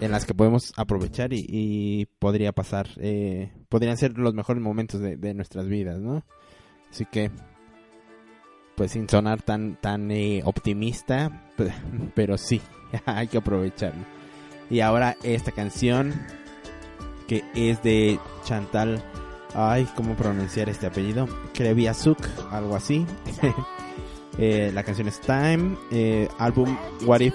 en 0.00 0.10
las 0.12 0.24
que 0.24 0.34
podemos 0.34 0.72
aprovechar 0.76 1.32
y, 1.32 2.06
podría 2.18 2.52
pasar, 2.52 2.88
eh, 2.98 3.52
podrían 3.68 3.96
ser 3.96 4.18
los 4.18 4.34
mejores 4.34 4.62
momentos 4.62 5.00
de, 5.00 5.34
nuestras 5.34 5.66
vidas, 5.66 6.00
¿no? 6.00 6.24
Así 6.90 7.04
que, 7.04 7.30
pues 8.76 8.92
sin 8.92 9.08
sonar 9.08 9.42
tan, 9.42 9.76
tan 9.80 10.10
eh, 10.10 10.42
optimista, 10.44 11.50
pero 12.14 12.38
sí, 12.38 12.60
hay 13.06 13.28
que 13.28 13.38
aprovecharlo. 13.38 14.04
Y 14.70 14.80
ahora 14.80 15.16
esta 15.22 15.52
canción 15.52 16.14
que 17.28 17.44
es 17.54 17.80
de 17.82 18.18
Chantal. 18.42 19.04
Ay, 19.54 19.86
¿cómo 19.94 20.14
pronunciar 20.14 20.68
este 20.68 20.86
apellido? 20.86 21.28
Kreviazuk, 21.54 22.18
algo 22.50 22.74
así. 22.74 23.06
eh, 24.38 24.70
la 24.74 24.82
canción 24.82 25.08
es 25.08 25.20
Time, 25.20 25.76
eh, 25.90 26.28
álbum 26.38 26.76
What 27.06 27.20
If 27.20 27.34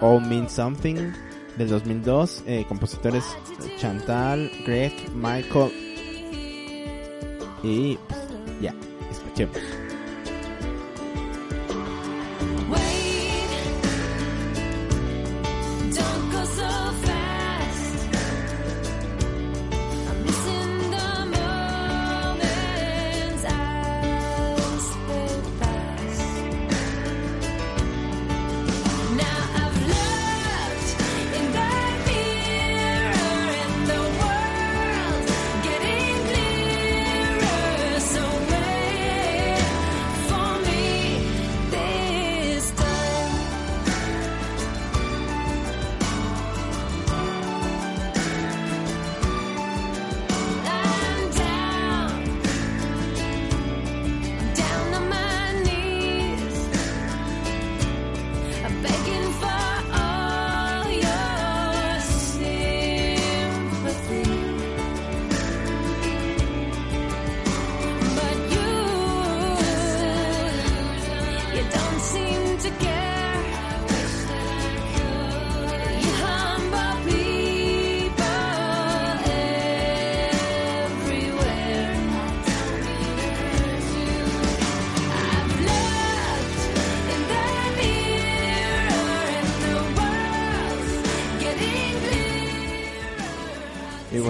All 0.00 0.20
Means 0.26 0.52
Something 0.52 1.12
del 1.56 1.68
2002. 1.68 2.42
Eh, 2.46 2.64
compositores 2.68 3.24
Chantal, 3.78 4.50
Greg, 4.64 4.92
Michael. 5.14 5.72
Y 7.62 7.96
pues, 8.08 8.20
ya, 8.60 8.74
escuchemos. 9.10 9.56
Now 15.94 16.02
I've 16.02 16.23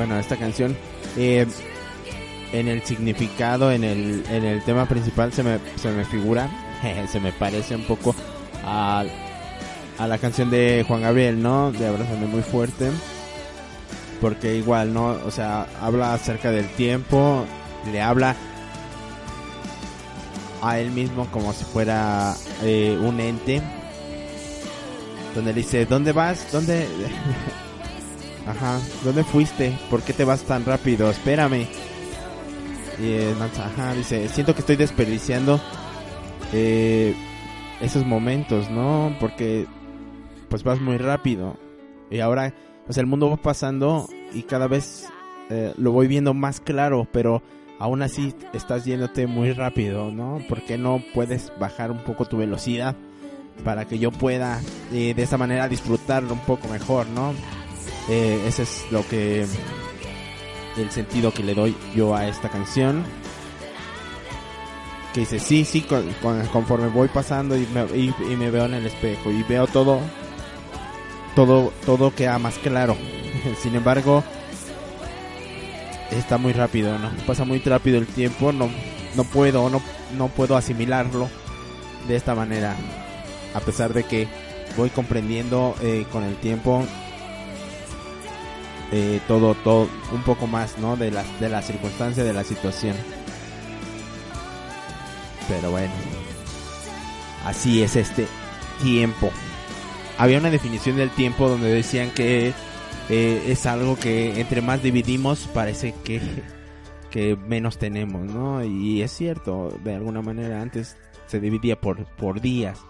bueno, 0.04 0.20
esta 0.20 0.36
canción 0.36 0.76
eh, 1.16 1.46
en 2.52 2.68
el 2.68 2.82
significado, 2.82 3.72
en 3.72 3.84
el, 3.84 4.22
en 4.28 4.44
el 4.44 4.62
tema 4.62 4.86
principal 4.86 5.32
se 5.32 5.42
me, 5.42 5.58
se 5.76 5.90
me 5.92 6.04
figura, 6.04 6.46
se 7.10 7.20
me 7.20 7.32
parece 7.32 7.74
un 7.74 7.84
poco 7.84 8.14
a, 8.66 9.02
a 9.96 10.06
la 10.06 10.18
canción 10.18 10.50
de 10.50 10.84
Juan 10.86 11.00
Gabriel, 11.00 11.42
¿no? 11.42 11.72
De 11.72 11.86
Abrázame 11.86 12.26
muy 12.26 12.42
fuerte. 12.42 12.90
Porque 14.20 14.56
igual, 14.56 14.92
¿no? 14.92 15.06
O 15.24 15.30
sea, 15.30 15.66
habla 15.80 16.12
acerca 16.12 16.50
del 16.50 16.68
tiempo, 16.68 17.46
le 17.90 18.02
habla 18.02 18.36
a 20.60 20.78
él 20.80 20.90
mismo 20.90 21.28
como 21.30 21.54
si 21.54 21.64
fuera 21.64 22.34
eh, 22.62 22.98
un 23.00 23.20
ente. 23.20 23.62
Donde 25.34 25.54
le 25.54 25.62
dice, 25.62 25.86
¿dónde 25.86 26.12
vas? 26.12 26.52
¿Dónde? 26.52 26.86
Ajá, 28.46 28.78
¿dónde 29.02 29.24
fuiste? 29.24 29.76
¿Por 29.90 30.02
qué 30.02 30.12
te 30.12 30.24
vas 30.24 30.42
tan 30.42 30.64
rápido? 30.64 31.10
Espérame. 31.10 31.66
Y 32.98 33.06
eh, 33.06 33.34
ajá, 33.40 33.94
dice, 33.94 34.28
siento 34.28 34.54
que 34.54 34.60
estoy 34.60 34.76
desperdiciando 34.76 35.60
eh, 36.52 37.14
esos 37.80 38.04
momentos, 38.06 38.70
¿no? 38.70 39.16
Porque 39.18 39.66
pues 40.48 40.62
vas 40.62 40.80
muy 40.80 40.98
rápido. 40.98 41.56
Y 42.10 42.20
ahora, 42.20 42.54
pues 42.86 42.98
el 42.98 43.06
mundo 43.06 43.30
va 43.30 43.36
pasando 43.36 44.08
y 44.32 44.42
cada 44.42 44.68
vez 44.68 45.08
eh, 45.50 45.72
lo 45.76 45.92
voy 45.92 46.06
viendo 46.06 46.34
más 46.34 46.60
claro, 46.60 47.08
pero 47.12 47.42
aún 47.78 48.02
así 48.02 48.34
estás 48.52 48.84
yéndote 48.84 49.26
muy 49.26 49.52
rápido, 49.52 50.10
¿no? 50.10 50.38
¿Por 50.48 50.62
qué 50.62 50.78
no 50.78 51.02
puedes 51.12 51.52
bajar 51.58 51.90
un 51.90 52.04
poco 52.04 52.26
tu 52.26 52.36
velocidad 52.36 52.94
para 53.64 53.86
que 53.86 53.98
yo 53.98 54.10
pueda 54.10 54.60
eh, 54.92 55.14
de 55.14 55.22
esa 55.22 55.38
manera 55.38 55.68
disfrutarlo 55.68 56.34
un 56.34 56.40
poco 56.40 56.68
mejor, 56.68 57.06
¿no? 57.08 57.34
Eh, 58.08 58.44
ese 58.46 58.64
es 58.64 58.84
lo 58.90 59.06
que 59.08 59.46
el 60.76 60.90
sentido 60.90 61.32
que 61.32 61.42
le 61.42 61.54
doy 61.54 61.76
yo 61.94 62.14
a 62.14 62.26
esta 62.26 62.48
canción. 62.48 63.04
Que 65.12 65.20
dice 65.20 65.38
sí 65.38 65.64
sí 65.64 65.82
con- 65.82 66.12
con- 66.22 66.44
conforme 66.48 66.88
voy 66.88 67.08
pasando 67.08 67.56
y 67.56 67.66
me, 67.68 67.84
y 67.96 68.36
me 68.36 68.50
veo 68.50 68.64
en 68.66 68.74
el 68.74 68.86
espejo 68.86 69.30
y 69.30 69.42
veo 69.44 69.66
todo 69.68 70.00
todo 71.36 71.72
todo 71.86 72.14
queda 72.14 72.38
más 72.38 72.58
claro. 72.58 72.96
Sin 73.62 73.74
embargo 73.76 74.24
está 76.10 76.36
muy 76.38 76.52
rápido 76.52 76.96
no 76.98 77.10
pasa 77.26 77.44
muy 77.44 77.58
rápido 77.60 77.98
el 77.98 78.06
tiempo 78.06 78.52
no 78.52 78.68
no 79.16 79.24
puedo 79.24 79.68
no 79.70 79.80
no 80.16 80.28
puedo 80.28 80.56
asimilarlo 80.56 81.28
de 82.08 82.16
esta 82.16 82.34
manera. 82.34 82.74
A 83.54 83.60
pesar 83.60 83.92
de 83.94 84.02
que 84.04 84.26
voy 84.76 84.90
comprendiendo 84.90 85.76
eh, 85.80 86.06
con 86.10 86.24
el 86.24 86.34
tiempo 86.36 86.84
todo 89.26 89.54
todo 89.54 89.88
un 90.12 90.22
poco 90.22 90.46
más 90.46 90.78
no 90.78 90.96
de 90.96 91.10
las 91.10 91.40
de 91.40 91.48
la 91.48 91.62
circunstancia 91.62 92.24
de 92.24 92.32
la 92.32 92.44
situación. 92.44 92.96
Pero 95.48 95.70
bueno 95.70 95.92
así 97.44 97.82
es 97.82 97.96
este 97.96 98.26
tiempo. 98.82 99.30
Había 100.18 100.38
una 100.38 100.50
definición 100.50 100.96
del 100.96 101.10
tiempo 101.10 101.48
donde 101.48 101.72
decían 101.72 102.10
que 102.10 102.52
eh, 103.08 103.42
es 103.48 103.66
algo 103.66 103.96
que 103.96 104.40
entre 104.40 104.62
más 104.62 104.82
dividimos 104.82 105.48
parece 105.52 105.94
que 106.04 106.20
que 107.10 107.36
menos 107.36 107.78
tenemos 107.78 108.22
no 108.24 108.64
y 108.64 109.02
es 109.02 109.12
cierto 109.12 109.78
de 109.84 109.94
alguna 109.94 110.20
manera 110.20 110.60
antes 110.60 110.96
se 111.26 111.38
dividía 111.38 111.80
por 111.80 112.04
por 112.16 112.40
días. 112.40 112.80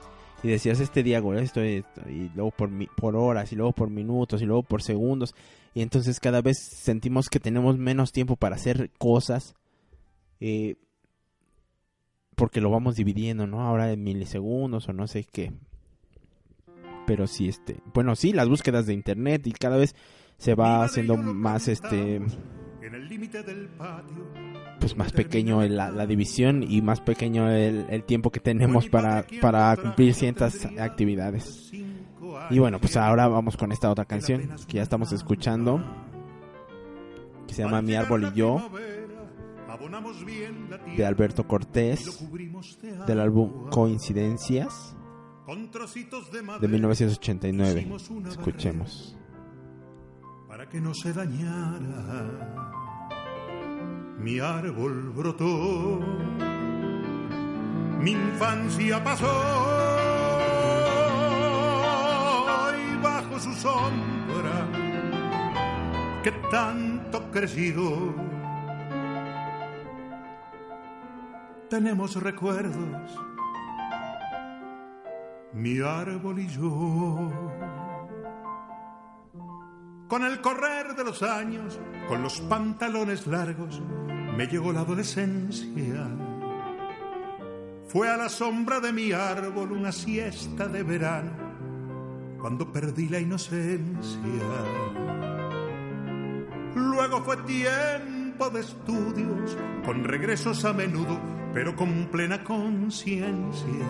Y 0.43 0.49
decías 0.49 0.81
este 0.81 1.03
día 1.03 1.19
hago 1.19 1.35
esto, 1.35 1.63
esto 1.63 2.03
y 2.09 2.31
luego 2.35 2.51
por 2.51 2.71
por 2.97 3.17
horas 3.17 3.53
y 3.53 3.57
luego 3.57 3.73
por 3.73 3.91
minutos 3.91 4.43
y 4.43 4.47
luego 4.47 4.63
por 4.63 4.83
segundos 4.83 5.35
y 5.75 5.83
entonces 5.83 6.21
cada 6.21 6.41
vez 6.41 6.59
sentimos 6.59 7.29
que 7.29 7.41
tenemos 7.41 7.77
menos 7.77 8.13
tiempo 8.13 8.37
para 8.37 8.55
hacer 8.55 8.91
cosas 8.97 9.55
eh, 10.41 10.77
porque 12.37 12.61
lo 12.61 12.71
vamos 12.71 12.97
dividiendo, 12.97 13.47
¿no? 13.47 13.61
Ahora 13.61 13.93
en 13.93 14.03
milisegundos 14.03 14.89
o 14.89 14.93
no 14.93 15.07
sé 15.07 15.25
qué. 15.25 15.53
Pero 17.07 17.27
sí, 17.27 17.49
este, 17.49 17.81
bueno, 17.93 18.17
sí, 18.17 18.33
las 18.33 18.49
búsquedas 18.49 18.87
de 18.87 18.95
internet 18.95 19.47
y 19.47 19.53
cada 19.53 19.77
vez 19.77 19.95
se 20.39 20.55
va 20.55 20.85
haciendo 20.85 21.17
más, 21.17 21.69
este, 21.69 22.17
En 22.17 22.95
el 22.95 23.09
límite 23.09 23.43
del 23.43 23.69
patio. 23.69 24.27
pues 24.81 24.97
más 24.97 25.13
pequeño 25.13 25.63
la 25.63 26.07
división 26.07 26.63
y 26.63 26.83
más 26.83 27.01
pequeño 27.01 27.51
el, 27.51 27.87
el 27.89 28.05
tiempo 28.05 28.31
que 28.31 28.41
tenemos 28.41 28.89
para, 28.89 29.27
para 29.41 29.77
cumplir 29.77 30.15
ciertas 30.15 30.67
actividades. 30.79 31.73
Y 32.51 32.59
bueno, 32.59 32.79
pues 32.79 32.97
ahora 32.97 33.29
vamos 33.29 33.57
con 33.57 33.73
esta 33.73 33.91
otra 33.91 34.05
canción 34.05 34.49
que 34.67 34.77
ya 34.77 34.83
estamos 34.83 35.13
escuchando, 35.13 35.83
que 37.47 37.55
se 37.55 37.63
llama 37.63 37.83
Mi 37.83 37.95
árbol 37.95 38.33
y 38.33 38.39
yo, 38.39 38.71
de 40.97 41.07
Alberto 41.07 41.47
Cortés, 41.47 42.27
del 43.07 43.21
álbum. 43.21 43.69
Coincidencias 43.71 44.95
de 46.33 46.43
madera 46.43 46.61
de 46.61 46.69
1989. 46.69 47.81
hicimos 47.81 48.11
una 48.11 48.31
Escuchemos. 48.31 49.17
para 50.49 50.69
que 50.69 50.81
no 50.81 50.95
se 50.95 51.13
dañara. 51.13 52.51
Mi 54.19 54.39
árbol 54.39 55.11
brotó, 55.11 56.01
mi 58.01 58.13
infancia 58.13 59.05
pasó 59.05 60.04
que 66.25 66.33
tanto 66.51 67.31
creció. 67.31 68.15
Tenemos 71.69 72.17
recuerdos, 72.17 73.21
mi 75.53 75.81
árbol 75.81 76.39
y 76.39 76.49
yo. 76.49 77.31
Con 80.09 80.25
el 80.25 80.41
correr 80.41 80.97
de 80.97 81.05
los 81.05 81.23
años, 81.23 81.79
con 82.09 82.23
los 82.23 82.41
pantalones 82.41 83.27
largos, 83.27 83.83
me 84.35 84.47
llegó 84.47 84.73
la 84.73 84.81
adolescencia. 84.81 86.09
Fue 87.87 88.09
a 88.09 88.17
la 88.17 88.31
sombra 88.31 88.81
de 88.81 88.95
mi 88.95 89.13
árbol 89.13 89.73
una 89.73 89.93
siesta 89.93 90.69
de 90.69 90.83
verano, 90.85 91.33
cuando 92.41 92.73
perdí 92.73 93.11
la 93.11 93.21
inocencia. 93.21 95.14
Luego 96.75 97.23
fue 97.23 97.37
tiempo 97.39 98.51
de 98.51 98.61
estudios, 98.61 99.57
con 99.85 100.05
regresos 100.05 100.65
a 100.65 100.73
menudo, 100.73 101.21
pero 101.53 101.77
con 101.77 102.09
plena 102.11 102.43
conciencia, 102.43 103.87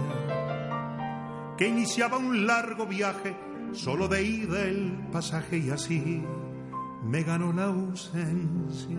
que 1.56 1.68
iniciaba 1.68 2.18
un 2.18 2.46
largo 2.46 2.86
viaje 2.86 3.34
solo 3.72 4.06
de 4.06 4.22
ida 4.22 4.62
el 4.64 4.92
pasaje 5.10 5.58
y 5.58 5.70
así 5.70 6.22
me 7.04 7.22
ganó 7.22 7.52
la 7.52 7.64
ausencia. 7.64 8.98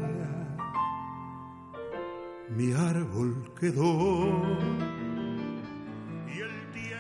Mi 2.50 2.74
árbol 2.74 3.52
quedó. 3.60 4.41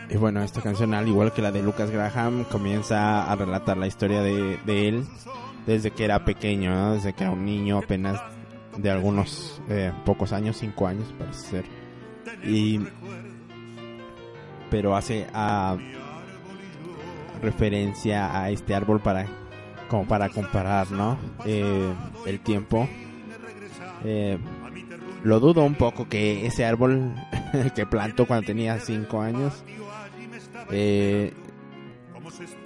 Y 0.07 0.17
bueno, 0.17 0.43
esta 0.43 0.61
canción, 0.61 0.93
al 0.93 1.07
igual 1.07 1.33
que 1.33 1.41
la 1.41 1.51
de 1.51 1.63
Lucas 1.63 1.89
Graham, 1.89 2.43
comienza 2.45 3.31
a 3.31 3.35
relatar 3.35 3.75
la 3.75 3.87
historia 3.87 4.21
de, 4.21 4.59
de 4.65 4.87
él 4.87 5.07
desde 5.65 5.91
que 5.91 6.05
era 6.05 6.23
pequeño, 6.25 6.73
¿no? 6.73 6.93
desde 6.93 7.13
que 7.13 7.23
era 7.23 7.31
un 7.31 7.45
niño 7.45 7.77
apenas 7.77 8.21
de 8.77 8.91
algunos 8.91 9.61
eh, 9.69 9.91
pocos 10.05 10.33
años, 10.33 10.57
cinco 10.57 10.87
años 10.87 11.13
parece 11.17 11.47
ser. 11.47 11.65
Y 12.43 12.79
pero 14.69 14.95
hace 14.95 15.27
a 15.33 15.77
referencia 17.41 18.41
a 18.41 18.49
este 18.49 18.75
árbol 18.75 18.99
para 18.99 19.27
como 19.87 20.05
para 20.05 20.29
comparar, 20.29 20.91
¿no? 20.91 21.17
Eh, 21.45 21.93
el 22.25 22.39
tiempo. 22.39 22.87
Eh, 24.03 24.37
lo 25.23 25.39
dudo 25.39 25.63
un 25.63 25.75
poco 25.75 26.07
que 26.07 26.45
ese 26.45 26.65
árbol 26.65 27.13
que 27.75 27.85
plantó 27.85 28.27
cuando 28.27 28.45
tenía 28.45 28.79
cinco 28.79 29.21
años 29.21 29.63
eh, 30.71 31.33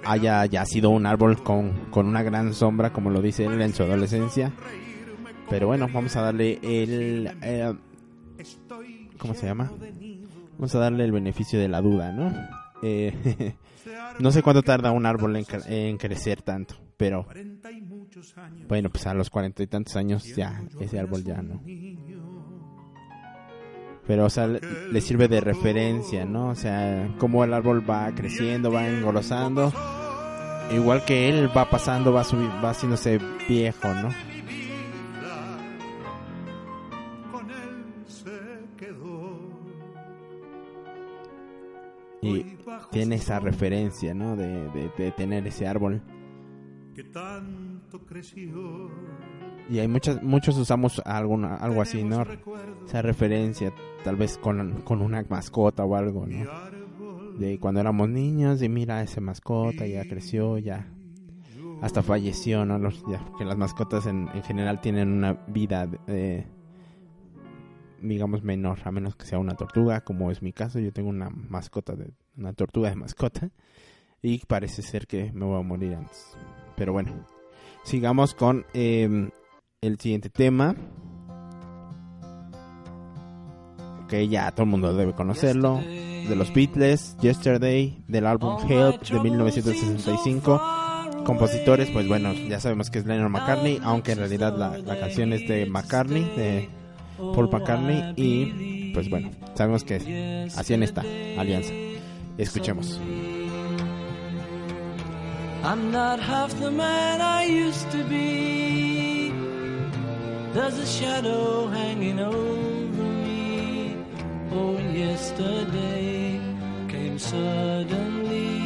haya 0.04 0.44
ya 0.46 0.64
sido 0.64 0.90
un 0.90 1.06
árbol 1.06 1.42
con, 1.42 1.86
con 1.90 2.06
una 2.06 2.22
gran 2.22 2.54
sombra, 2.54 2.92
como 2.92 3.10
lo 3.10 3.20
dice 3.22 3.44
él 3.44 3.60
en 3.60 3.72
su 3.74 3.82
adolescencia. 3.82 4.52
Pero 5.48 5.66
bueno, 5.66 5.88
vamos 5.92 6.14
a 6.16 6.22
darle 6.22 6.58
el... 6.62 7.30
eh, 7.42 7.74
¿Cómo 9.18 9.34
se 9.34 9.46
llama? 9.46 9.70
Vamos 10.52 10.74
a 10.74 10.78
darle 10.78 11.04
el 11.04 11.12
beneficio 11.12 11.58
de 11.58 11.68
la 11.68 11.80
duda, 11.80 12.12
¿no? 12.12 12.32
Eh, 12.82 13.54
no 14.20 14.30
sé 14.30 14.42
cuánto 14.42 14.62
tarda 14.62 14.92
un 14.92 15.06
árbol 15.06 15.36
en, 15.36 15.44
en 15.66 15.96
crecer 15.98 16.42
tanto, 16.42 16.76
pero... 16.96 17.26
Bueno, 18.68 18.90
pues 18.90 19.06
a 19.06 19.14
los 19.14 19.30
cuarenta 19.30 19.62
y 19.62 19.66
tantos 19.66 19.96
años 19.96 20.24
ya, 20.36 20.62
ese 20.80 20.98
árbol 20.98 21.24
ya 21.24 21.42
no 21.42 21.60
pero 24.10 24.24
o 24.24 24.28
sea 24.28 24.48
le 24.48 25.00
sirve 25.00 25.28
de 25.28 25.40
referencia, 25.40 26.24
¿no? 26.24 26.48
O 26.48 26.56
sea, 26.56 27.14
cómo 27.18 27.44
el 27.44 27.54
árbol 27.54 27.88
va 27.88 28.12
creciendo, 28.12 28.72
va 28.72 28.88
engolosando, 28.88 29.72
igual 30.72 31.04
que 31.04 31.28
él 31.28 31.48
va 31.56 31.70
pasando, 31.70 32.12
va 32.12 32.24
subir, 32.24 32.48
va 32.48 32.70
haciéndose 32.70 33.20
viejo, 33.48 33.86
¿no? 33.94 34.08
Y 42.20 42.56
tiene 42.90 43.14
esa 43.14 43.38
referencia, 43.38 44.12
¿no? 44.12 44.34
De, 44.34 44.48
de, 44.70 44.90
de 44.98 45.12
tener 45.12 45.46
ese 45.46 45.68
árbol 45.68 46.02
que 47.00 47.04
tanto 47.04 48.04
creció. 48.04 48.90
Y 49.70 49.78
hay 49.78 49.88
muchas, 49.88 50.22
muchos 50.22 50.58
usamos 50.58 51.00
algo, 51.06 51.36
algo 51.36 51.80
así, 51.80 52.04
¿no? 52.04 52.24
Esa 52.86 53.00
referencia, 53.00 53.72
tal 54.04 54.16
vez 54.16 54.36
con, 54.36 54.82
con 54.82 55.00
una 55.00 55.24
mascota 55.28 55.84
o 55.84 55.96
algo, 55.96 56.26
¿no? 56.26 56.44
De 57.38 57.58
cuando 57.58 57.80
éramos 57.80 58.10
niños 58.10 58.60
y 58.60 58.68
mira 58.68 59.02
esa 59.02 59.22
mascota, 59.22 59.86
ya 59.86 60.04
creció, 60.04 60.58
ya 60.58 60.92
hasta 61.80 62.02
falleció, 62.02 62.66
¿no? 62.66 62.78
Los, 62.78 63.02
ya, 63.08 63.24
que 63.38 63.46
las 63.46 63.56
mascotas 63.56 64.04
en, 64.06 64.28
en 64.34 64.42
general 64.42 64.82
tienen 64.82 65.10
una 65.10 65.32
vida, 65.46 65.88
eh, 66.06 66.46
digamos, 68.02 68.42
menor, 68.42 68.80
a 68.84 68.90
menos 68.90 69.16
que 69.16 69.24
sea 69.24 69.38
una 69.38 69.54
tortuga, 69.54 70.02
como 70.02 70.30
es 70.30 70.42
mi 70.42 70.52
caso. 70.52 70.80
Yo 70.80 70.92
tengo 70.92 71.08
una 71.08 71.30
mascota, 71.30 71.96
de 71.96 72.12
una 72.36 72.52
tortuga 72.52 72.90
de 72.90 72.96
mascota, 72.96 73.50
y 74.20 74.44
parece 74.44 74.82
ser 74.82 75.06
que 75.06 75.32
me 75.32 75.46
voy 75.46 75.58
a 75.58 75.62
morir 75.62 75.94
antes. 75.94 76.36
Pero 76.80 76.94
bueno, 76.94 77.12
sigamos 77.84 78.32
con 78.32 78.64
eh, 78.72 79.28
el 79.82 80.00
siguiente 80.00 80.30
tema. 80.30 80.74
Que 84.08 84.26
ya 84.28 84.50
todo 84.52 84.64
el 84.64 84.70
mundo 84.70 84.94
debe 84.94 85.12
conocerlo. 85.12 85.76
De 85.76 86.34
los 86.34 86.54
Beatles, 86.54 87.18
Yesterday, 87.20 88.02
del 88.08 88.26
álbum 88.26 88.56
Help 88.66 89.02
de 89.02 89.20
1965 89.20 90.62
compositores, 91.26 91.90
pues 91.90 92.08
bueno, 92.08 92.32
ya 92.32 92.60
sabemos 92.60 92.88
que 92.88 93.00
es 93.00 93.04
Lennon 93.04 93.30
McCartney, 93.30 93.78
aunque 93.82 94.12
en 94.12 94.18
realidad 94.18 94.56
la, 94.56 94.78
la, 94.78 94.98
canción 94.98 95.34
es 95.34 95.46
de 95.46 95.66
McCartney, 95.66 96.22
de 96.22 96.70
Paul 97.18 97.50
McCartney, 97.52 98.14
y 98.16 98.92
pues 98.94 99.10
bueno, 99.10 99.30
sabemos 99.54 99.84
que 99.84 100.48
hacían 100.56 100.82
esta 100.82 101.02
alianza. 101.36 101.74
Escuchemos. 102.38 102.98
I'm 105.62 105.90
not 105.90 106.18
half 106.20 106.58
the 106.58 106.70
man 106.70 107.20
I 107.20 107.44
used 107.44 107.90
to 107.90 108.02
be. 108.04 109.30
There's 110.54 110.78
a 110.78 110.86
shadow 110.86 111.66
hanging 111.66 112.18
over 112.18 113.02
me. 113.02 113.94
Oh, 114.52 114.78
yesterday 114.78 116.40
came 116.88 117.18
suddenly. 117.18 118.56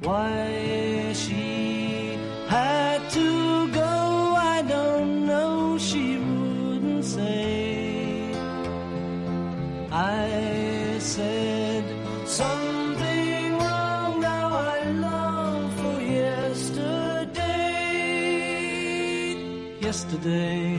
Why 0.00 1.12
she 1.12 1.43
yesterday. 19.94 20.76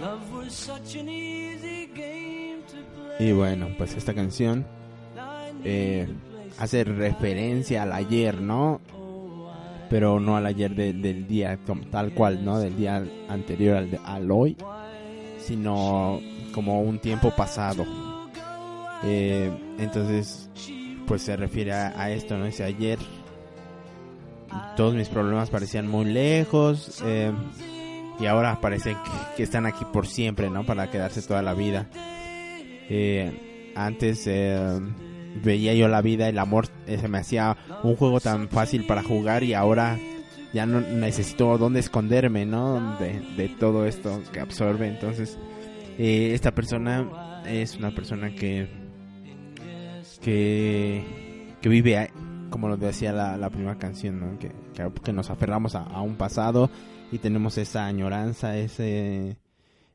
Love 0.00 0.32
was 0.32 0.52
such 0.52 0.96
an 0.96 1.08
easy 1.08 1.88
game 1.94 2.62
to 2.68 2.76
play. 2.94 3.28
Y 3.28 3.32
bueno, 3.32 3.68
pues 3.78 3.94
esta 3.94 4.12
canción 4.12 4.66
eh, 5.64 6.06
hace 6.58 6.84
referencia 6.84 7.84
al 7.84 7.92
ayer, 7.92 8.40
¿no? 8.40 8.80
Pero 9.88 10.20
no 10.20 10.36
al 10.36 10.46
ayer 10.46 10.74
de, 10.74 10.92
del 10.92 11.26
día 11.26 11.58
tal 11.90 12.12
cual, 12.12 12.44
¿no? 12.44 12.58
Del 12.58 12.76
día 12.76 13.02
anterior 13.28 13.78
al, 13.78 13.90
de, 13.90 13.98
al 14.04 14.30
hoy, 14.30 14.56
sino 15.38 16.20
como 16.52 16.82
un 16.82 16.98
tiempo 16.98 17.30
pasado. 17.34 17.86
Eh, 19.04 19.50
entonces, 19.78 20.50
pues 21.06 21.22
se 21.22 21.34
refiere 21.36 21.72
a, 21.72 21.98
a, 21.98 22.10
esto, 22.10 22.36
¿no? 22.36 22.44
Ese 22.44 22.62
ayer, 22.62 22.98
todos 24.80 24.94
mis 24.94 25.10
problemas 25.10 25.50
parecían 25.50 25.86
muy 25.88 26.06
lejos 26.06 27.02
eh, 27.04 27.30
y 28.18 28.24
ahora 28.24 28.62
parece 28.62 28.96
que, 29.36 29.42
están 29.42 29.66
aquí 29.66 29.84
por 29.84 30.06
siempre, 30.06 30.48
¿no? 30.48 30.64
Para 30.64 30.90
quedarse 30.90 31.20
toda 31.20 31.42
la 31.42 31.52
vida. 31.52 31.86
Eh, 32.88 33.72
antes 33.76 34.24
veía 35.44 35.74
yo 35.74 35.86
la 35.86 36.00
vida, 36.00 36.30
el 36.30 36.38
amor 36.38 36.68
eh, 36.86 36.96
se 36.96 37.08
me 37.08 37.18
hacía 37.18 37.58
un 37.82 37.94
juego 37.94 38.20
tan 38.20 38.48
fácil 38.48 38.86
para 38.86 39.02
jugar 39.02 39.44
y 39.44 39.52
ahora 39.52 39.98
ya 40.54 40.64
no 40.64 40.80
necesito 40.80 41.58
dónde 41.58 41.80
esconderme, 41.80 42.46
¿no? 42.46 42.96
De, 42.98 43.54
todo 43.60 43.84
esto 43.84 44.22
que 44.32 44.40
absorbe. 44.40 44.88
Entonces, 44.88 45.38
eh, 45.98 46.30
esta 46.32 46.54
persona 46.54 47.42
es 47.46 47.76
una 47.76 47.90
persona 47.90 48.34
que 48.34 48.66
que, 50.22 51.04
que 51.60 51.68
vive, 51.68 52.10
como 52.50 52.68
lo 52.68 52.76
decía 52.76 53.12
la, 53.12 53.50
primera 53.50 53.78
canción, 53.78 54.20
¿no? 54.20 54.38
Que, 54.38 54.52
que, 55.02 55.12
nos 55.12 55.30
aferramos 55.30 55.74
a, 55.74 56.00
un 56.02 56.16
pasado 56.16 56.70
y 57.12 57.18
tenemos 57.18 57.58
esa 57.58 57.86
añoranza, 57.86 58.58
ese 58.58 59.38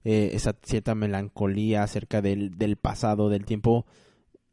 eh, 0.03 0.31
esa 0.33 0.55
cierta 0.63 0.95
melancolía 0.95 1.83
acerca 1.83 2.21
del, 2.21 2.57
del 2.57 2.77
pasado, 2.77 3.29
del 3.29 3.45
tiempo 3.45 3.85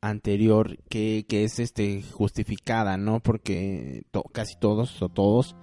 anterior 0.00 0.78
que, 0.88 1.24
que 1.28 1.44
es 1.44 1.58
este 1.58 2.02
justificada, 2.02 2.96
¿no? 2.96 3.20
Porque 3.20 4.04
casi 4.32 4.56
todos 4.58 5.00
o 5.00 5.08
todos 5.08 5.56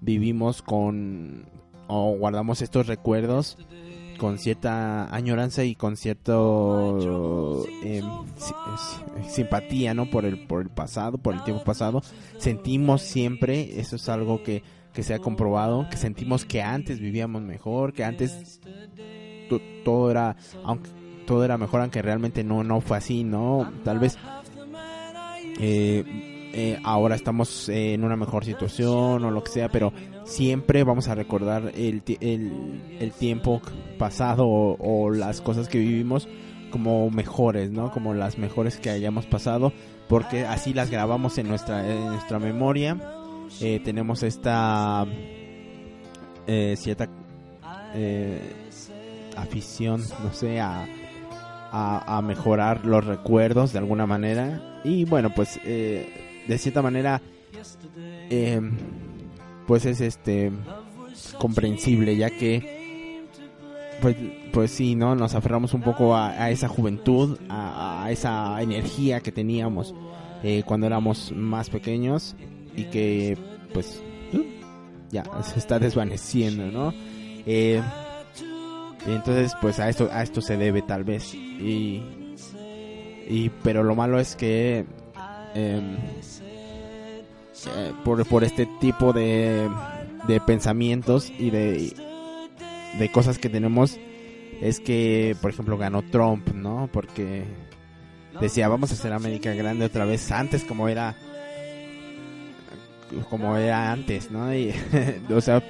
vivimos 0.00 0.62
con 0.62 1.48
o 1.88 2.16
guardamos 2.16 2.62
estos 2.62 2.86
recuerdos 2.86 3.56
con 4.18 4.38
cierta 4.38 5.14
añoranza 5.14 5.64
y 5.64 5.74
con 5.74 5.96
cierto 5.96 7.64
eh, 7.82 8.02
simpatía, 9.28 9.94
¿no? 9.94 10.10
Por 10.10 10.24
el 10.24 10.46
por 10.46 10.62
el 10.62 10.70
pasado, 10.70 11.18
por 11.18 11.34
el 11.34 11.44
tiempo 11.44 11.64
pasado. 11.64 12.02
Sentimos 12.38 13.02
siempre, 13.02 13.80
eso 13.80 13.96
es 13.96 14.08
algo 14.08 14.42
que 14.42 14.62
que 14.92 15.02
se 15.02 15.12
ha 15.12 15.18
comprobado, 15.18 15.86
que 15.90 15.98
sentimos 15.98 16.46
que 16.46 16.62
antes 16.62 17.00
vivíamos 17.00 17.42
mejor, 17.42 17.92
que 17.92 18.04
antes 18.04 18.60
todo 19.84 20.10
era 20.10 20.36
aunque 20.64 20.90
todo 21.26 21.44
era 21.44 21.58
mejor 21.58 21.80
aunque 21.80 22.02
realmente 22.02 22.44
no 22.44 22.64
no 22.64 22.80
fue 22.80 22.96
así 22.96 23.24
no 23.24 23.70
tal 23.84 23.98
vez 23.98 24.16
eh, 25.58 26.35
eh, 26.52 26.78
ahora 26.84 27.14
estamos 27.14 27.68
en 27.68 28.04
una 28.04 28.16
mejor 28.16 28.44
situación 28.44 29.24
o 29.24 29.30
lo 29.30 29.42
que 29.42 29.50
sea 29.50 29.68
pero 29.68 29.92
siempre 30.24 30.84
vamos 30.84 31.08
a 31.08 31.14
recordar 31.14 31.72
el, 31.74 32.02
el, 32.20 32.96
el 32.98 33.12
tiempo 33.12 33.60
pasado 33.98 34.46
o, 34.46 35.10
las 35.10 35.40
cosas 35.40 35.68
que 35.68 35.78
vivimos 35.78 36.28
como 36.70 37.10
mejores 37.10 37.70
no 37.70 37.90
como 37.90 38.14
las 38.14 38.38
mejores 38.38 38.78
que 38.78 38.90
hayamos 38.90 39.26
pasado 39.26 39.72
porque 40.08 40.44
así 40.46 40.72
las 40.72 40.90
grabamos 40.90 41.36
en 41.38 41.48
nuestra 41.48 41.90
en 41.90 42.06
nuestra 42.06 42.38
memoria. 42.38 42.96
Eh, 43.60 43.80
tenemos 43.84 44.22
esta 44.22 45.06
cierta 46.76 47.08
afición 49.36 50.02
no 50.22 50.32
sé 50.32 50.60
a 50.60 50.86
a, 51.72 52.16
a, 52.16 52.22
mejorar 52.22 52.84
los 52.84 53.04
recuerdos 53.04 53.72
de 53.72 53.78
alguna 53.78 54.06
manera. 54.06 54.80
Y 54.84 55.04
bueno 55.04 55.30
pues 55.34 55.60
eh, 55.64 56.25
de 56.46 56.58
cierta 56.58 56.82
manera 56.82 57.20
eh, 58.30 58.60
pues 59.66 59.86
es 59.86 60.00
este 60.00 60.52
comprensible 61.38 62.16
ya 62.16 62.30
que 62.30 63.24
pues 64.00 64.16
pues 64.52 64.70
sí 64.70 64.94
no 64.94 65.14
nos 65.14 65.34
aferramos 65.34 65.74
un 65.74 65.82
poco 65.82 66.16
a, 66.16 66.50
esa 66.50 66.68
juventud 66.68 67.38
a, 67.48 68.08
esa 68.10 68.60
energía 68.62 69.20
que 69.20 69.32
teníamos 69.32 69.94
eh, 70.42 70.62
cuando 70.66 70.86
éramos 70.86 71.32
más 71.32 71.70
pequeños 71.70 72.36
y 72.74 72.84
que 72.84 73.38
pues 73.72 74.02
ya 75.10 75.24
se 75.42 75.58
está 75.58 75.78
desvaneciendo 75.78 76.66
no 76.70 76.92
eh, 77.46 77.80
entonces 79.06 79.52
pues 79.60 79.78
a 79.78 79.88
esto 79.88 80.08
a 80.12 80.22
esto 80.22 80.40
se 80.40 80.56
debe 80.56 80.82
tal 80.82 81.04
vez. 81.04 81.34
Y 81.34 82.02
y 83.28 83.50
pero 83.62 83.82
lo 83.82 83.94
malo 83.94 84.18
es 84.20 84.36
que 84.36 84.86
eh, 85.56 85.80
eh, 87.74 87.92
por, 88.04 88.26
por 88.26 88.44
este 88.44 88.66
tipo 88.80 89.12
de, 89.12 89.68
de 90.28 90.40
pensamientos 90.40 91.32
y 91.38 91.50
de 91.50 91.94
de 92.98 93.10
cosas 93.10 93.38
que 93.38 93.48
tenemos 93.48 93.98
es 94.60 94.80
que 94.80 95.36
por 95.40 95.50
ejemplo 95.50 95.76
ganó 95.76 96.02
Trump 96.02 96.48
no 96.54 96.88
porque 96.92 97.44
decía 98.40 98.68
vamos 98.68 98.90
a 98.90 98.94
hacer 98.94 99.12
América 99.12 99.52
grande 99.54 99.84
otra 99.84 100.04
vez 100.04 100.30
antes 100.30 100.64
como 100.64 100.88
era 100.88 101.14
como 103.28 103.56
era 103.56 103.92
antes 103.92 104.30
no 104.30 104.54
y 104.54 104.74
o 105.30 105.40
sea 105.40 105.62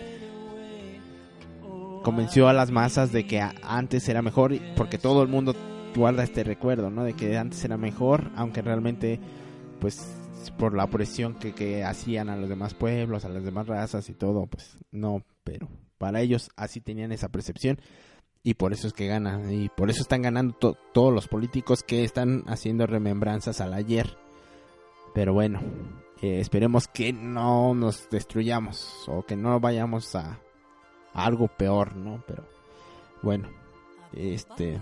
convenció 2.02 2.48
a 2.48 2.52
las 2.52 2.70
masas 2.70 3.10
de 3.10 3.26
que 3.26 3.40
antes 3.62 4.08
era 4.08 4.22
mejor 4.22 4.56
porque 4.76 4.98
todo 4.98 5.22
el 5.22 5.28
mundo 5.28 5.54
guarda 5.96 6.22
este 6.22 6.44
recuerdo, 6.44 6.90
¿no? 6.90 7.04
De 7.04 7.14
que 7.14 7.36
antes 7.36 7.64
era 7.64 7.76
mejor, 7.76 8.30
aunque 8.36 8.62
realmente, 8.62 9.18
pues, 9.80 10.06
por 10.58 10.74
la 10.74 10.86
presión 10.86 11.34
que, 11.34 11.52
que 11.54 11.84
hacían 11.84 12.28
a 12.28 12.36
los 12.36 12.48
demás 12.48 12.74
pueblos, 12.74 13.24
a 13.24 13.28
las 13.28 13.44
demás 13.44 13.66
razas 13.66 14.08
y 14.08 14.14
todo, 14.14 14.46
pues, 14.46 14.78
no, 14.90 15.22
pero 15.44 15.68
para 15.98 16.20
ellos 16.20 16.50
así 16.56 16.80
tenían 16.80 17.12
esa 17.12 17.28
percepción 17.28 17.80
y 18.42 18.54
por 18.54 18.72
eso 18.72 18.86
es 18.86 18.92
que 18.92 19.06
ganan 19.06 19.50
y 19.52 19.68
por 19.70 19.90
eso 19.90 20.02
están 20.02 20.22
ganando 20.22 20.54
to- 20.54 20.76
todos 20.92 21.12
los 21.12 21.26
políticos 21.28 21.82
que 21.82 22.04
están 22.04 22.44
haciendo 22.46 22.86
remembranzas 22.86 23.60
al 23.60 23.74
ayer. 23.74 24.16
Pero 25.14 25.32
bueno, 25.32 25.60
eh, 26.22 26.40
esperemos 26.40 26.86
que 26.88 27.12
no 27.12 27.74
nos 27.74 28.08
destruyamos 28.10 29.04
o 29.08 29.24
que 29.24 29.36
no 29.36 29.58
vayamos 29.58 30.14
a, 30.14 30.38
a 31.14 31.24
algo 31.24 31.48
peor, 31.48 31.96
¿no? 31.96 32.22
Pero 32.26 32.46
bueno, 33.22 33.48
este, 34.12 34.78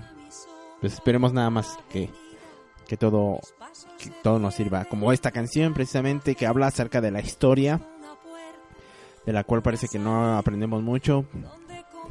pues 0.81 0.95
esperemos 0.95 1.33
nada 1.33 1.51
más 1.51 1.79
que, 1.89 2.11
que 2.85 2.97
todo, 2.97 3.41
que 3.99 4.11
todo 4.23 4.39
nos 4.39 4.55
sirva. 4.55 4.85
Como 4.87 5.13
esta 5.13 5.31
canción 5.31 5.75
precisamente 5.75 6.35
que 6.35 6.47
habla 6.47 6.67
acerca 6.69 7.01
de 7.01 7.11
la 7.11 7.21
historia, 7.21 7.81
de 9.27 9.33
la 9.33 9.45
cual 9.45 9.63
parece 9.63 9.89
que 9.89 9.99
no 9.99 10.37
aprendemos 10.37 10.83
mucho. 10.83 11.25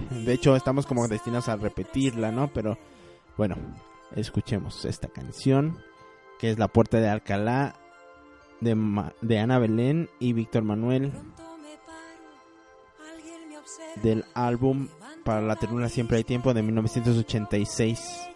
De 0.09 0.34
hecho, 0.34 0.55
estamos 0.55 0.86
como 0.88 1.07
destinados 1.07 1.49
a 1.49 1.55
repetirla, 1.55 2.32
¿no? 2.32 2.47
Pero 2.51 2.78
bueno, 3.38 3.55
escuchemos 4.15 4.86
esta 4.86 5.07
canción, 5.07 5.78
que 6.39 6.49
es 6.51 6.57
La 6.59 6.67
Puerta 6.67 6.99
de 6.99 7.09
Alcalá, 7.09 7.76
de, 8.59 8.74
Ma- 8.76 9.13
de 9.21 9.39
Ana 9.39 9.59
Belén 9.59 10.09
y 10.19 10.34
Víctor 10.34 10.63
Manuel, 10.63 11.11
del 14.01 14.26
álbum 14.34 14.88
Para 15.24 15.41
la 15.41 15.55
ternura 15.55 15.88
siempre 15.89 16.17
hay 16.17 16.24
tiempo 16.24 16.53
de 16.53 16.63
1986. 16.63 18.30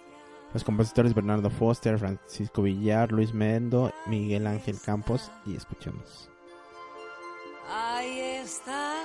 Los 0.54 0.64
compositores 0.64 1.14
Bernardo 1.14 1.50
Foster, 1.50 2.00
Francisco 2.00 2.64
Villar, 2.64 3.12
Luis 3.12 3.34
Mendo, 3.34 3.92
Miguel 4.06 4.48
Ángel 4.48 4.78
Campos 4.84 5.32
y 5.46 5.56
escuchemos. 5.56 6.30
Ahí 7.70 8.20
está. 8.20 8.96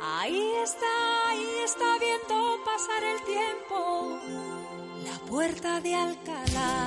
Ahí 0.00 0.52
está, 0.62 1.28
ahí 1.28 1.48
está 1.64 1.98
viendo 1.98 2.64
pasar 2.64 3.02
el 3.02 3.22
tiempo. 3.24 4.18
La 5.04 5.18
puerta 5.26 5.80
de 5.80 5.94
Alcalá. 5.94 6.86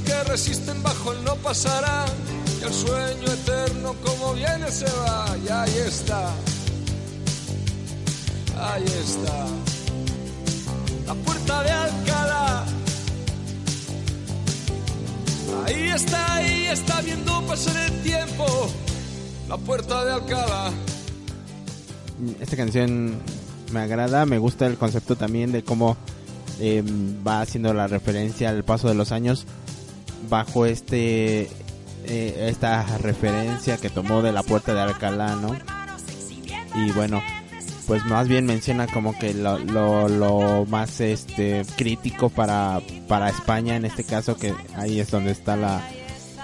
que 0.00 0.24
resisten 0.24 0.82
bajo 0.82 1.12
el 1.12 1.24
no 1.24 1.36
pasará, 1.36 2.04
y 2.60 2.64
el 2.64 2.72
sueño 2.72 3.32
eterno 3.32 3.94
como 4.04 4.34
viene 4.34 4.70
se 4.70 4.86
va, 4.86 5.36
y 5.44 5.48
ahí 5.48 5.76
está, 5.86 6.30
ahí 8.58 8.84
está, 8.84 9.46
la 11.06 11.14
puerta 11.14 11.62
de 11.62 11.70
Alcalá. 11.70 12.64
Ahí 15.66 15.88
está, 15.88 16.34
ahí 16.36 16.66
está 16.66 17.00
viendo 17.02 17.42
pasar 17.46 17.76
el 17.90 18.02
tiempo, 18.02 18.46
la 19.48 19.56
puerta 19.56 20.04
de 20.04 20.12
Alcalá. 20.12 20.70
Esta 22.40 22.56
canción 22.56 23.14
me 23.72 23.80
agrada, 23.80 24.26
me 24.26 24.38
gusta 24.38 24.66
el 24.66 24.76
concepto 24.76 25.16
también 25.16 25.52
de 25.52 25.62
cómo 25.62 25.96
eh, 26.60 26.82
va 27.26 27.40
haciendo 27.40 27.74
la 27.74 27.86
referencia 27.86 28.50
al 28.50 28.64
paso 28.64 28.88
de 28.88 28.94
los 28.94 29.12
años 29.12 29.46
bajo 30.28 30.66
este 30.66 31.48
eh, 32.06 32.48
esta 32.48 32.84
referencia 32.98 33.78
que 33.78 33.90
tomó 33.90 34.22
de 34.22 34.32
la 34.32 34.42
puerta 34.42 34.74
de 34.74 34.80
Alcalá, 34.80 35.36
¿no? 35.36 35.56
Y 36.74 36.90
bueno, 36.92 37.22
pues 37.86 38.04
más 38.06 38.28
bien 38.28 38.46
menciona 38.46 38.86
como 38.86 39.18
que 39.18 39.32
lo, 39.34 39.58
lo, 39.58 40.08
lo 40.08 40.66
más 40.66 41.00
este 41.00 41.64
crítico 41.76 42.28
para, 42.28 42.80
para 43.08 43.28
España 43.28 43.76
en 43.76 43.84
este 43.84 44.04
caso 44.04 44.36
que 44.36 44.54
ahí 44.76 45.00
es 45.00 45.10
donde 45.10 45.30
está 45.30 45.56
la, 45.56 45.82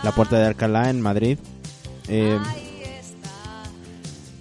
la 0.03 0.13
puerta 0.13 0.39
de 0.39 0.47
Alcalá 0.47 0.91
en 0.91 1.01
Madrid. 1.01 1.39
Eh, 2.09 2.39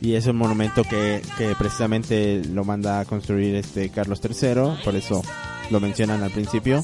y 0.02 0.14
es 0.14 0.26
un 0.28 0.38
monumento 0.38 0.84
que, 0.84 1.22
que 1.38 1.56
precisamente 1.56 2.42
lo 2.46 2.64
manda 2.64 3.02
a 3.02 3.06
construir 3.06 3.56
este 3.56 3.90
Carlos 3.90 4.22
III, 4.24 4.82
por 4.84 4.96
eso 4.96 5.22
lo 5.70 5.80
mencionan 5.82 6.24
al 6.24 6.32
principio. 6.32 6.82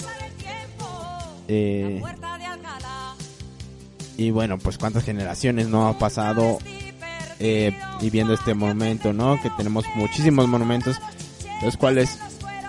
Eh, 1.47 2.01
y 4.17 4.31
bueno, 4.31 4.57
pues 4.57 4.77
cuántas 4.77 5.03
generaciones 5.03 5.67
no 5.67 5.87
ha 5.87 5.97
pasado 5.97 6.57
eh, 7.39 7.77
y 8.01 8.09
viendo 8.09 8.33
este 8.33 8.53
monumento, 8.53 9.13
¿no? 9.13 9.41
Que 9.41 9.49
tenemos 9.51 9.85
muchísimos 9.95 10.47
monumentos, 10.47 10.97
los 11.61 11.77
cuales, 11.77 12.17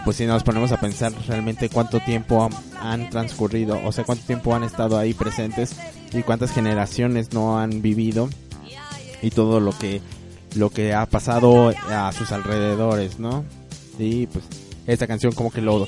pues 0.04 0.16
si 0.16 0.26
nos 0.26 0.42
ponemos 0.42 0.72
a 0.72 0.80
pensar 0.80 1.12
realmente 1.28 1.68
cuánto 1.68 2.00
tiempo 2.00 2.48
han 2.80 3.10
transcurrido, 3.10 3.80
o 3.84 3.92
sea, 3.92 4.04
cuánto 4.04 4.24
tiempo 4.24 4.54
han 4.54 4.64
estado 4.64 4.98
ahí 4.98 5.14
presentes 5.14 5.76
y 6.12 6.22
cuántas 6.22 6.52
generaciones 6.52 7.32
no 7.32 7.58
han 7.58 7.82
vivido 7.82 8.28
y 9.22 9.30
todo 9.30 9.60
lo 9.60 9.76
que 9.76 10.00
lo 10.54 10.70
que 10.70 10.94
ha 10.94 11.04
pasado 11.04 11.72
a 11.90 12.10
sus 12.12 12.32
alrededores, 12.32 13.18
¿no? 13.18 13.44
Y 13.98 14.26
pues 14.26 14.44
esta 14.86 15.06
canción 15.06 15.32
como 15.32 15.50
que 15.50 15.60
lo 15.60 15.86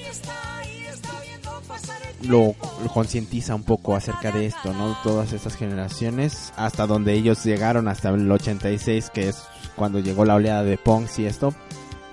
lo, 2.23 2.55
concientiza 2.93 3.55
un 3.55 3.62
poco 3.62 3.95
acerca 3.95 4.33
de 4.33 4.47
esto, 4.47 4.73
¿no? 4.73 4.97
Todas 5.03 5.33
estas 5.33 5.55
generaciones 5.57 6.53
hasta 6.57 6.87
donde 6.87 7.14
ellos 7.14 7.45
llegaron 7.45 7.89
hasta 7.89 8.11
el 8.11 8.31
86 8.31 9.11
que 9.11 9.29
es 9.29 9.45
cuando 9.77 10.01
llegó 10.01 10.25
la 10.25 10.35
oleada 10.35 10.64
de 10.64 10.79
punks 10.79 11.19
y 11.19 11.27
esto. 11.27 11.55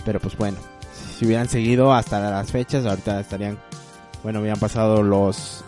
Pero 0.04 0.20
pues 0.20 0.38
bueno, 0.38 0.58
si 1.18 1.26
hubieran 1.26 1.50
seguido 1.50 1.94
hasta 1.94 2.20
las 2.20 2.52
fechas 2.52 2.86
ahorita 2.86 3.20
estarían 3.20 3.60
bueno, 4.24 4.40
habían 4.40 4.60
pasado 4.60 5.04
los 5.04 5.64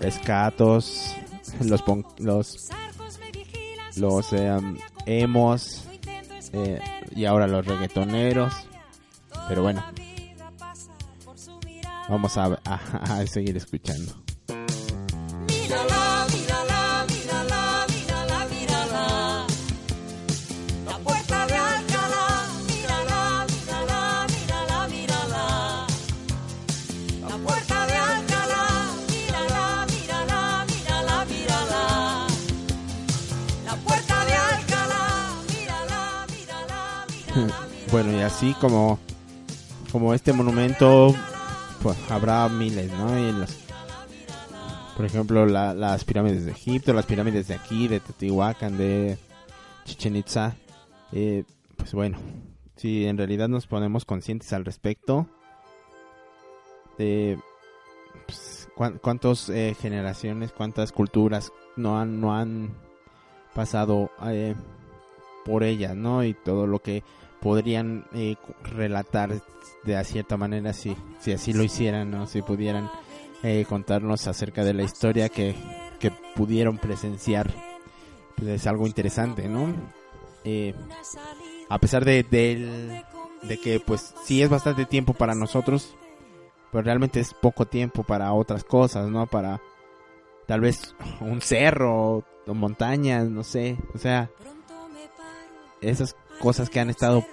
escatos, 0.00 1.14
los 1.60 1.82
punk, 1.82 2.06
los 2.18 2.68
los 3.96 4.32
eh, 4.32 4.58
emos 5.06 5.84
eh, 6.52 6.80
y 7.14 7.24
ahora 7.24 7.46
los 7.46 7.64
reggaetoneros. 7.66 8.52
Pero 9.48 9.62
bueno, 9.62 9.84
vamos 12.08 12.36
a, 12.36 12.44
a- 12.64 13.18
a 13.20 13.26
seguir 13.26 13.56
escuchando. 13.56 14.12
Mírala, 15.48 16.26
mírala, 16.32 17.06
mírala, 17.08 17.86
mírala, 17.88 18.46
mírala. 18.50 19.46
La 20.86 20.98
puerta 20.98 21.46
de 21.46 21.54
Alcalá, 21.54 22.46
mírala, 22.68 23.46
mírala, 23.52 24.26
mírala, 24.28 24.88
mírala. 24.88 25.86
La 27.28 27.36
puerta 27.38 27.86
de 27.86 27.96
Alcalá, 27.96 28.66
mírala, 29.10 29.86
mírala, 29.92 30.66
mírala, 30.68 31.24
mírala. 31.24 32.26
La 33.64 33.74
puerta 33.84 34.24
de 34.24 34.34
Alcalá, 34.34 35.04
mírala, 35.52 36.26
mírala, 36.32 37.06
mírala. 37.10 37.58
bueno, 37.92 38.12
y 38.12 38.20
así 38.22 38.54
como, 38.60 38.98
como 39.92 40.14
este 40.14 40.32
monumento, 40.32 41.14
habrá 42.10 42.48
miles, 42.48 42.90
¿no? 42.92 43.18
Y 43.18 43.32
los, 43.32 43.56
por 44.96 45.04
ejemplo, 45.04 45.46
la- 45.46 45.74
las 45.74 46.04
pirámides 46.04 46.44
de 46.44 46.52
Egipto, 46.52 46.92
las 46.92 47.06
pirámides 47.06 47.48
de 47.48 47.54
aquí, 47.54 47.88
de 47.88 48.00
Teotihuacán, 48.00 48.76
de 48.78 49.18
Chichen 49.84 50.16
Itza. 50.16 50.56
Eh, 51.12 51.44
pues 51.76 51.92
bueno, 51.92 52.18
si 52.76 53.06
en 53.06 53.16
realidad 53.18 53.48
nos 53.48 53.66
ponemos 53.66 54.04
conscientes 54.04 54.52
al 54.52 54.64
respecto 54.64 55.26
de 56.98 57.38
pues, 58.26 58.68
cuán- 58.74 58.98
cuántas 58.98 59.48
eh, 59.50 59.76
generaciones, 59.80 60.52
cuántas 60.52 60.92
culturas 60.92 61.52
no 61.76 61.98
han, 62.00 62.20
no 62.20 62.34
han 62.34 62.74
pasado 63.54 64.10
eh, 64.24 64.54
por 65.44 65.62
ellas, 65.62 65.94
¿no? 65.94 66.24
Y 66.24 66.34
todo 66.34 66.66
lo 66.66 66.80
que 66.80 67.04
podrían 67.40 68.06
eh, 68.12 68.36
relatar 68.64 69.40
de 69.84 70.04
cierta 70.04 70.36
manera 70.36 70.72
si, 70.72 70.96
si 71.20 71.32
así 71.32 71.52
lo 71.52 71.62
hicieran, 71.62 72.10
¿no? 72.10 72.26
Si 72.26 72.42
pudieran 72.42 72.90
eh, 73.42 73.64
contarnos 73.68 74.26
acerca 74.26 74.64
de 74.64 74.74
la 74.74 74.82
historia 74.82 75.28
que, 75.28 75.54
que 76.00 76.10
pudieron 76.34 76.78
presenciar. 76.78 77.50
Pues 78.36 78.48
es 78.50 78.66
algo 78.66 78.86
interesante, 78.86 79.48
¿no? 79.48 79.74
Eh, 80.44 80.74
a 81.68 81.78
pesar 81.78 82.04
de, 82.04 82.22
del- 82.22 83.02
de 83.42 83.58
que 83.58 83.80
pues 83.80 84.14
sí 84.24 84.42
es 84.42 84.48
bastante 84.48 84.84
tiempo 84.86 85.14
para 85.14 85.34
nosotros, 85.34 85.94
pero 86.72 86.82
realmente 86.82 87.20
es 87.20 87.32
poco 87.34 87.66
tiempo 87.66 88.02
para 88.02 88.32
otras 88.32 88.64
cosas, 88.64 89.08
¿no? 89.08 89.26
Para 89.26 89.60
tal 90.46 90.60
vez 90.60 90.94
un 91.20 91.40
cerro 91.40 92.24
o 92.46 92.54
montañas, 92.54 93.28
no 93.28 93.42
sé, 93.42 93.76
o 93.94 93.98
sea, 93.98 94.30
esas 95.80 96.16
cosas 96.40 96.70
que 96.70 96.80
han 96.80 96.90
estado 96.90 97.24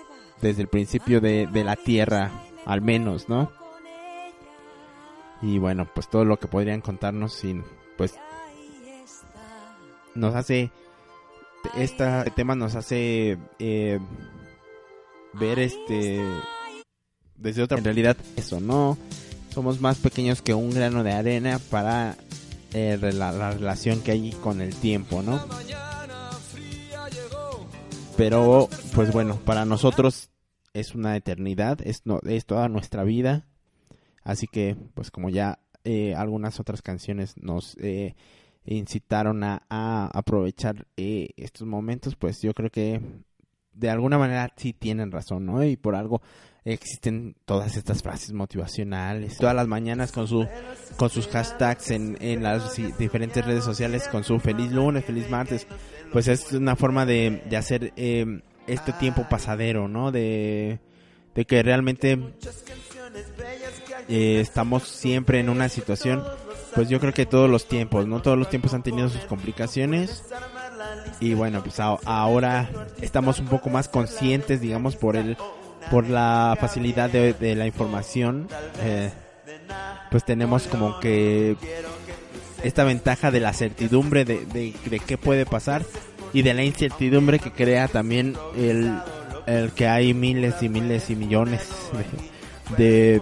desde 0.42 0.62
el 0.62 0.68
principio 0.68 1.22
de, 1.22 1.48
de 1.48 1.64
la 1.64 1.76
tierra, 1.76 2.32
al 2.66 2.82
menos, 2.82 3.30
¿no? 3.30 3.52
Y 5.42 5.60
bueno, 5.60 5.88
pues 5.94 6.10
todo 6.10 6.24
lo 6.24 6.38
que 6.38 6.48
podrían 6.48 6.80
contarnos 6.80 7.34
sin, 7.34 7.64
pues, 7.98 8.16
nos 10.16 10.36
hace, 10.36 10.72
este 11.76 12.06
tema 12.36 12.56
nos 12.56 12.76
hace 12.76 13.38
eh, 13.60 14.00
ver 15.34 15.60
este, 15.60 16.22
desde 17.36 17.64
otra, 17.64 17.78
realidad 17.78 18.16
eso, 18.38 18.60
¿no? 18.60 18.98
Somos 19.54 19.82
más 19.82 19.98
pequeños 19.98 20.42
que 20.42 20.54
un 20.54 20.72
grano 20.72 21.04
de 21.04 21.12
arena 21.12 21.60
para 21.70 22.16
eh, 22.74 22.98
la 23.14 23.52
relación 23.52 24.02
que 24.02 24.12
hay 24.12 24.32
con 24.32 24.62
el 24.62 24.74
tiempo, 24.76 25.22
¿no? 25.22 25.42
Pero, 28.16 28.70
pues 28.94 29.12
bueno, 29.12 29.38
para 29.38 29.66
nosotros 29.66 30.30
es 30.74 30.94
una 30.94 31.16
eternidad, 31.16 31.80
es, 31.84 32.06
no, 32.06 32.20
es 32.24 32.46
toda 32.46 32.70
nuestra 32.70 33.04
vida. 33.04 33.48
Así 34.24 34.48
que, 34.48 34.76
pues 34.94 35.12
como 35.12 35.30
ya 35.30 35.60
eh, 35.84 36.14
algunas 36.16 36.60
otras 36.60 36.82
canciones 36.82 37.36
nos 37.38 37.76
eh, 37.80 38.16
incitaron 38.66 39.44
a, 39.44 39.62
aprovechar 40.14 40.88
eh, 40.96 41.30
estos 41.38 41.68
momentos, 41.68 42.16
pues 42.16 42.42
yo 42.42 42.54
creo 42.54 42.70
que 42.70 43.02
de 43.74 43.90
alguna 43.90 44.18
manera 44.18 44.54
sí 44.56 44.74
tienen 44.74 45.12
razón, 45.12 45.46
¿no? 45.46 45.64
Y 45.64 45.76
por 45.76 45.96
algo 45.96 46.22
existen 46.66 47.36
todas 47.46 47.76
estas 47.76 48.02
frases 48.02 48.32
motivacionales, 48.34 49.38
todas 49.38 49.56
las 49.56 49.68
mañanas 49.68 50.12
con 50.12 50.28
su 50.28 50.48
con 50.98 51.10
sus 51.10 51.28
hashtags 51.28 51.92
en, 51.92 52.18
en 52.22 52.44
las 52.44 52.76
diferentes 52.98 53.46
redes 53.46 53.64
sociales, 53.64 54.08
con 54.08 54.24
su 54.24 54.40
feliz 54.40 54.72
lunes, 54.72 55.06
feliz 55.06 55.30
martes, 55.30 55.68
pues 56.12 56.28
es 56.28 56.52
una 56.54 56.76
forma 56.76 57.06
de, 57.06 57.44
de 57.50 57.58
hacer 57.58 57.94
eh, 57.98 58.42
este 58.68 58.94
tiempo 58.94 59.28
pasadero, 59.30 59.88
¿no? 59.88 60.12
De, 60.12 60.80
de 61.36 61.46
que 61.46 61.64
realmente 61.64 62.18
eh, 64.08 64.40
estamos 64.40 64.84
siempre 64.84 65.40
en 65.40 65.50
una 65.50 65.70
situación, 65.70 66.24
pues 66.76 66.90
yo 66.90 67.00
creo 67.00 67.14
que 67.14 67.26
todos 67.26 67.50
los 67.50 67.68
tiempos, 67.68 68.08
¿no? 68.08 68.22
Todos 68.22 68.38
los 68.38 68.50
tiempos 68.50 68.74
han 68.74 68.84
tenido 68.84 69.10
sus 69.10 69.26
complicaciones. 69.26 70.24
Y 71.20 71.34
bueno, 71.34 71.62
pues 71.64 71.80
ahora 71.80 72.70
estamos 73.02 73.40
un 73.40 73.48
poco 73.48 73.70
más 73.70 73.88
conscientes, 73.88 74.62
digamos, 74.62 74.96
por 74.96 75.16
el 75.16 75.38
por 75.92 76.10
la 76.10 76.58
facilidad 76.60 77.10
de, 77.10 77.56
la 77.56 77.66
información. 77.68 78.48
eh, 78.82 79.12
pues 80.14 80.24
tenemos 80.24 80.68
como 80.68 81.00
que 81.00 81.56
esta 82.64 82.84
ventaja 82.84 83.32
de 83.32 83.40
la 83.40 83.52
certidumbre 83.52 84.26
de, 84.26 84.46
de, 84.46 85.00
qué 85.00 85.18
puede 85.18 85.46
pasar 85.46 85.84
y 86.34 86.44
de 86.44 86.54
la 86.54 86.64
incertidumbre 86.64 87.40
que 87.40 87.52
crea 87.52 87.88
también 87.88 88.36
el, 88.56 88.96
el 89.48 89.72
que 89.72 89.88
hay 89.88 90.14
miles 90.14 90.62
y 90.62 90.70
miles 90.70 91.10
y 91.10 91.16
millones 91.16 91.68
de, 92.78 93.22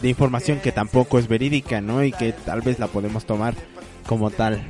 de, 0.00 0.08
información 0.08 0.60
que 0.60 0.72
tampoco 0.72 1.18
es 1.18 1.28
verídica, 1.28 1.82
¿no? 1.82 2.02
Y 2.02 2.10
que 2.10 2.32
tal 2.32 2.62
vez 2.62 2.78
la 2.78 2.86
podemos 2.86 3.26
tomar 3.26 3.54
como 4.06 4.30
tal. 4.30 4.62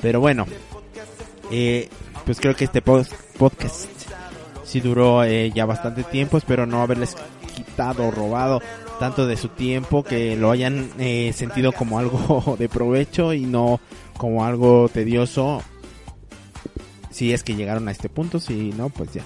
Pero 0.00 0.18
bueno, 0.18 0.46
eh, 1.52 1.88
pues 2.24 2.40
creo 2.40 2.56
que 2.56 2.64
este 2.64 2.82
podcast 2.82 3.91
sí 4.72 4.80
duró 4.80 5.22
eh, 5.22 5.52
ya 5.54 5.66
bastante 5.66 6.02
tiempo. 6.02 6.38
Espero 6.38 6.64
no 6.64 6.80
haberles 6.80 7.14
quitado 7.54 8.06
o 8.06 8.10
robado 8.10 8.62
tanto 8.98 9.26
de 9.26 9.36
su 9.36 9.48
tiempo 9.48 10.02
que 10.02 10.34
lo 10.34 10.50
hayan 10.50 10.88
eh, 10.98 11.32
sentido 11.34 11.72
como 11.72 11.98
algo 11.98 12.56
de 12.58 12.70
provecho 12.70 13.34
y 13.34 13.42
no 13.42 13.80
como 14.16 14.46
algo 14.46 14.88
tedioso. 14.88 15.62
Si 17.10 17.34
es 17.34 17.42
que 17.44 17.54
llegaron 17.54 17.86
a 17.88 17.90
este 17.90 18.08
punto, 18.08 18.40
si 18.40 18.72
no, 18.72 18.88
pues 18.88 19.12
ya. 19.12 19.22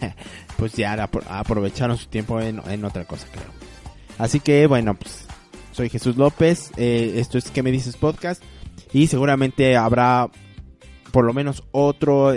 Pues 0.56 0.74
ya 0.74 0.94
apro- 0.94 1.24
aprovecharon 1.28 1.96
su 1.96 2.06
tiempo 2.06 2.40
en, 2.40 2.84
otra 2.84 3.04
cosa, 3.04 3.26
creo. 3.32 3.46
Así 4.18 4.38
que 4.38 4.68
bueno, 4.68 4.94
pues 4.94 5.26
soy 5.72 5.88
Jesús 5.88 6.16
López. 6.16 6.70
eh, 6.76 7.14
esto 7.16 7.36
es 7.36 7.50
¿Qué 7.50 7.64
me 7.64 7.72
dices 7.72 7.96
podcast? 7.96 8.40
Y 8.92 9.08
seguramente 9.08 9.76
habrá 9.76 10.28
por 11.10 11.24
lo 11.24 11.32
menos 11.32 11.64
otro 11.72 12.32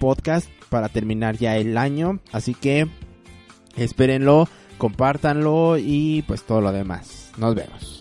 podcast 0.00 0.48
para 0.70 0.88
terminar 0.88 1.36
ya 1.36 1.58
el 1.58 1.76
año. 1.76 2.20
Así 2.32 2.54
que 2.54 2.88
espérenlo, 3.76 4.48
compártanlo 4.78 5.76
y 5.76 6.22
pues 6.26 6.44
todo 6.44 6.62
lo 6.62 6.72
demás. 6.72 7.32
Nos 7.36 7.54
vemos. 7.54 7.99